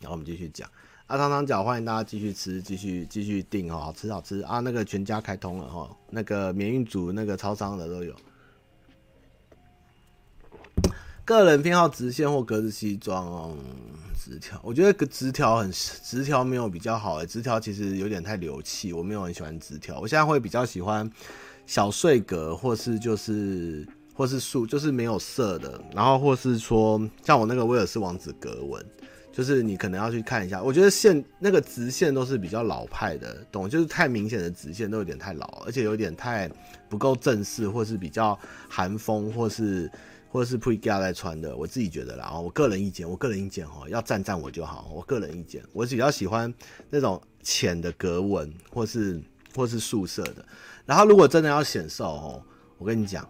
[0.00, 0.66] 然后我们继续讲
[1.08, 4.60] 阿汤汤脚，欢迎大家继续吃，继续继续订哦，好吃好吃啊！
[4.60, 8.14] 那个全家开通了哈，那个免运组那个超商的都有。
[11.28, 13.54] 个人偏好直线或格子西装哦，
[14.18, 21.08] 直条，我觉得个直条很直条没有比较好诶，直条其实有点太流气，我没有很喜欢直条，我现在会比较喜欢
[21.66, 28.82] 小碎格或是就是或是素就是没有色的，然后或是说像我那个威尔士王子格纹，
[29.30, 33.68] 就是你可能要去看一下，我觉得线那个直线都是比较老派的，懂？
[33.68, 36.50] 就是太明显的直线都有点太老，而且有点太
[36.88, 39.90] 不够正式，或是比较韩风，或是。
[40.30, 46.52] 或者是 Pre-Ga 来穿的，我自己觉得啦，我个人意见，我个人意见哈，要赞赞我就好，我个人意见，我比较喜欢
[46.90, 49.20] 那种浅的格纹，或是
[49.56, 50.44] 或是素色的。
[50.84, 52.42] 然后如果真的要显瘦哦，
[52.76, 53.26] 我跟你讲，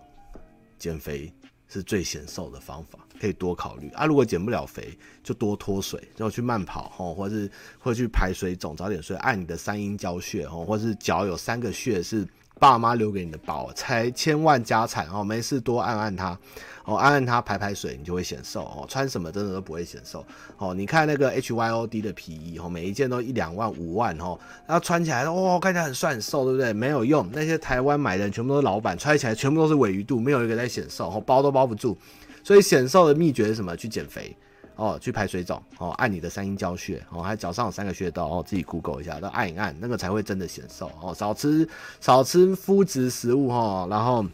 [0.76, 1.32] 减肥
[1.68, 4.04] 是最显瘦的方法，可以多考虑啊。
[4.04, 12.26] 如果减不了肥，就多脱水，然后去慢跑吼，或是或去排水肿，早点睡，按你的三阴交穴吼，或是脚有三个穴是。
[12.58, 16.38] 爸妈留给你的宝，才千万家产哦，没事多按按它，
[16.84, 18.84] 哦，按按它排排水，你就会显瘦哦。
[18.88, 20.24] 穿什么真的都不会显瘦
[20.58, 20.74] 哦。
[20.74, 26.72] 你看那个 HYOD 的皮衣哦，每一件都一两万、五万哦，然后穿起来哦，看起来很帅很瘦，对不对？
[26.72, 31.96] 没有用，那些台湾买的全部都是老板，穿起来全部都是尾鱼肚，没有一个在显瘦，哦，包都包不住。
[32.42, 33.76] 所以显瘦的秘诀是什么？
[33.76, 34.36] 去减肥。
[34.78, 41.12] 哦，去排水肿哦，按你的三阴交穴哦，还脚上有三个穴道哦，自己 Google 一下，都按一按，那个才会真的显瘦哦。
[41.12, 41.68] 少吃
[42.00, 44.24] 少吃麸质食物哈，然后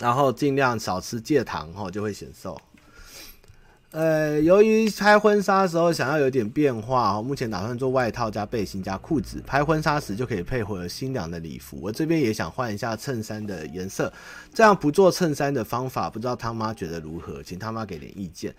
[0.00, 2.60] 然后尽量少吃戒糖哈，就会显瘦。
[3.92, 11.78] 呃，由于拍婚纱的时候想要有点变化哦，目前打算做外套加背心加裤子，拍婚纱时就可以配合新娘的礼服。
[11.80, 14.12] 我这边也想换一下衬衫的颜色，
[14.52, 18.52] 这样不做衬衫的方法，不知道他妈觉得如何，请他妈给点意见。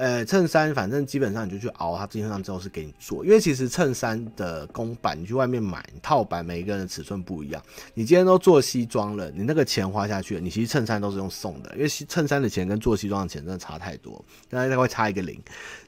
[0.00, 7.62] 呃，衬衫反正基本上你就去熬，它基本上之后是给你做，因为其实衬衫的公版你去外面买套版，每一个人的尺寸不一样。
[7.92, 15.38] 你今天都做西装了，你那个钱花下去了，你其实衬衫都是用送的，因为衬衫的钱跟做西装的钱真的差太多，大概会差一个零。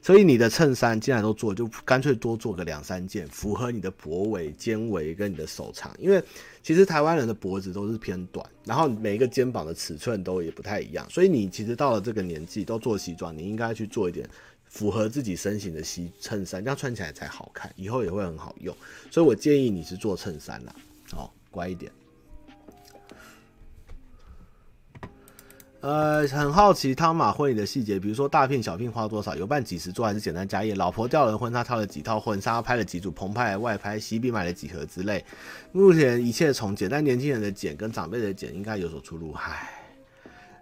[0.03, 6.23] 所以你的衬衫既然都做，就干脆多做个两三件，符合你的脖围、肩围跟你的手长，因为。
[6.65, 14.25] 其实台湾人的脖子都是偏短，然后每一个肩膀的尺寸都也不太一样，所以你其实到了这个年纪都做西装，你应该去做一点
[14.69, 18.73] 符合自己身形的西衬衫，这样穿起来才好看，以后也会很好用。
[19.11, 20.73] 所以我建议你是做衬衫啦，
[21.17, 21.91] 哦，乖一点。
[25.83, 30.77] 呃，很好奇汤马婚礼的细节，比如说大聘小聘花多少，有办几十桌还是简单家宴？
[30.77, 35.25] 老婆吊人婚纱挑了几套婚纱，拍了几组棚拍外拍，喜饼买了几盒之类。
[35.73, 39.33] 目前一切从简，单年轻人的简跟长辈的简应该有所出入。
[39.33, 39.69] 唉，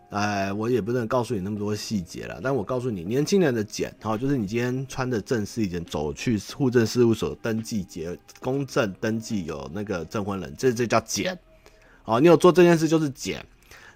[0.09, 11.37] 哎，我也不能告诉你那么多细节了，但我告诉你，年轻人的简，好，就是你今天穿的正式一点，走去户政事务所登记结公证登记有那个证婚人，这这叫简。
[12.05, 13.45] 哦，你有做这件事就是简。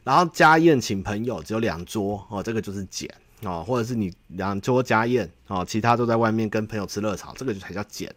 [0.06, 8.14] 然后家宴请朋友只有两桌哦，这个就是简哦，或者是你两桌家宴哦，其他都在外面跟朋友吃热炒，这个就才叫简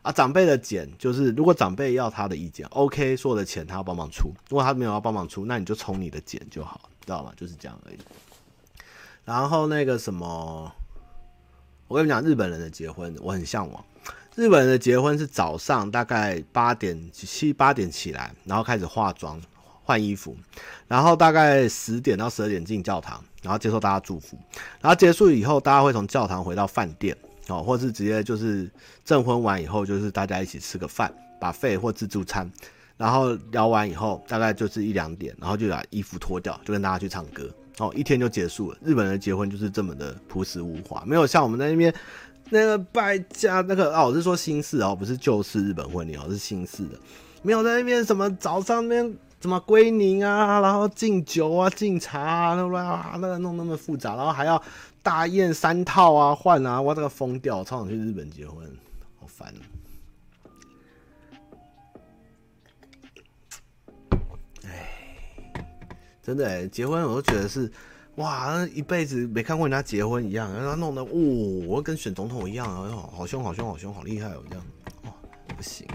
[0.00, 0.10] 啊。
[0.10, 7.32] 长辈的简就是，如果长辈要他的意见，OK，所有的钱他要帮忙出，如果他没有要帮忙出，那你就从你的简就好，知道吗？
[7.36, 7.98] 就是这样而已。
[9.26, 10.72] 然后那个什么，
[11.86, 13.84] 我跟你讲，日本人的结婚我很向往。
[14.36, 19.38] 日本人的结婚是早上大概八点七八点起来，然后开始化妆。
[19.86, 20.36] 换衣服，
[20.88, 24.36] 然后大概十点到十二点进教堂，然后接受大家祝福，
[24.80, 27.16] 然后结束以后，大家会从教堂回到饭店，
[27.46, 28.68] 哦，或是直接就是
[29.04, 32.50] 证婚完以后，就是大家一起吃个饭把费或自助餐，
[32.96, 38.78] 然后聊完以后大概就是一两点，然后就把衣服脱掉，就跟大家去唱歌，哦，一天就结束了。
[38.82, 41.94] 日本人结婚就是这么的朴实无华，没有像我们在那边
[42.50, 46.98] 那个败家那个哦，我是说新式哦，不是旧式日本婚礼哦，是新式的，
[47.42, 54.62] 没有在那边什么早上那边怎么归宁啊，然后敬酒啊、敬茶啊，那啊那个弄那么复杂，然后还要。
[55.02, 58.68] 大宴三套啊，换啊，我这个疯掉，超想去日本结婚，
[59.20, 59.54] 好烦。
[64.64, 65.64] 哎，
[66.20, 67.70] 真的，结婚我都觉得是，
[68.16, 74.66] 哇，一辈子没看过人家结婚一样，然后弄得，哦，我跟选总统一样啊，好凶，好凶，好凶，好厉害哦，这样，
[75.04, 75.12] 哦，
[75.56, 75.86] 不行。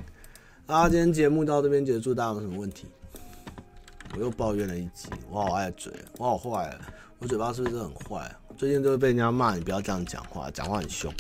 [0.68, 2.88] 啊，今天节目到这边结束，大家有什么问题？
[4.14, 6.78] 我又抱怨了一集，我好爱嘴，我好坏，
[7.18, 8.30] 我嘴巴是不是很坏？
[8.58, 11.12] 最近都会被人家骂，你不要这样讲话，讲话很凶。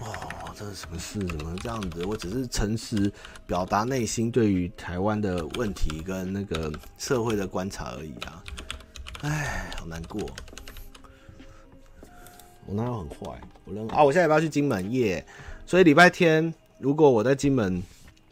[0.00, 0.08] 哦，
[0.56, 1.20] 这是什么事？
[1.20, 2.04] 怎么这样子？
[2.04, 3.12] 我只是诚实
[3.46, 8.42] 表达内心对于台湾的问题跟那个社会的观察而已啊。
[9.20, 10.28] 哎，好难过。
[12.66, 13.40] 我哪有很坏？
[13.64, 15.24] 我认啊，我现在要不要去金门耶
[15.64, 17.80] 所以礼拜天如果我在金门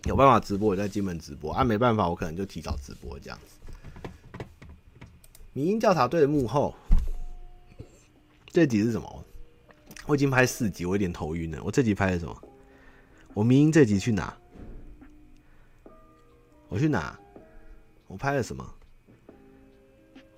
[0.04, 1.62] 有办法直播，我在金门直播啊。
[1.62, 3.59] 没办法，我可能就提早直播这样子。
[5.60, 6.74] 迷因调查队的幕后。
[8.46, 9.24] 这集是什么？
[10.06, 11.58] 我已经拍四集，我有点头晕了。
[11.62, 12.34] 我这集拍的什么？
[13.34, 14.34] 我明明这集去哪？
[16.70, 17.14] 我去哪？
[18.06, 18.66] 我拍了什么？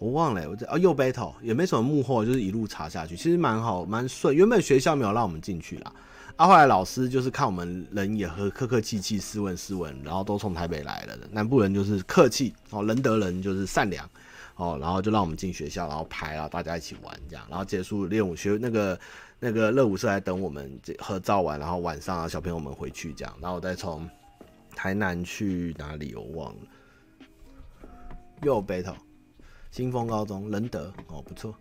[0.00, 0.50] 我忘了。
[0.50, 4.34] 我这啊，又 battle 也没什么幕后，就是一路查下去，其实蛮好，蛮顺。
[4.34, 5.92] 原本学校没有让我们进去啦，
[6.34, 14.10] 啊，后来老师就是看我们人也和客客气气、斯文斯文，然后都从台北来了的，南部人就是客气哦，仁德人就是善良。
[14.56, 18.98] 哦，然后就让我们进学校，然后拍，然后大家一起玩这样，然后结束练舞学那个
[19.40, 24.08] 那个热舞社来等我们合照完，然后晚上啊小朋友们回去这样，然后我再从
[24.76, 26.60] 台南去哪里我忘了，
[28.42, 28.94] 又 battle，，
[29.70, 31.54] 新丰高中仁德哦不错，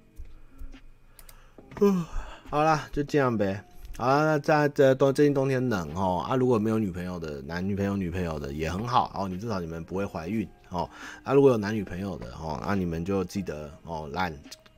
[1.79, 2.05] 嗯，
[2.49, 3.63] 好啦，就这样呗。
[3.97, 9.11] 好了，那在这冬最近冬天冷哦啊，如果没有女朋友的，男女朋友女朋友的也很好。
[9.13, 10.47] 哦，你至少你们不会怀孕。
[10.72, 10.89] 哦。
[11.24, 14.34] 啊，如果有男女朋友的哦，那、你们就记得哦，懒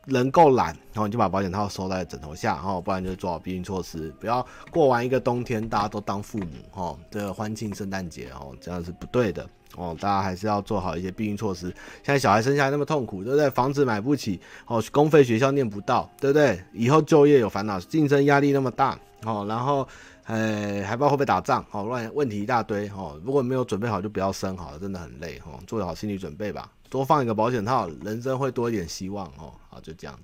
[0.05, 9.47] 人够懒，然、哦、后你就把保险套收在枕头下哦，不然就做好避孕措施，不要过完一个冬天大家都当父母哦，这个欢庆圣诞节哦，这样是不对的。
[9.75, 11.61] 哦，大家还是要做好一些避孕措施。
[12.03, 13.49] 现在小孩生下来那么痛苦，对不对？
[13.49, 16.63] 房子买不起，哦，公费学校念不到，对不对？
[16.73, 19.87] 以后就业有烦恼，竞争压力那么大，哦，然后，
[20.25, 30.17] 呃，还不知道会不会打仗，哦，乱问题一大堆，哦，如果没有准备好，就不要生好了，真的很累，哦，做好心理准备吧，多放一个保险套，人生会多一点希望，哦，好，就这样，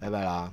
[0.00, 0.52] 拜拜啦。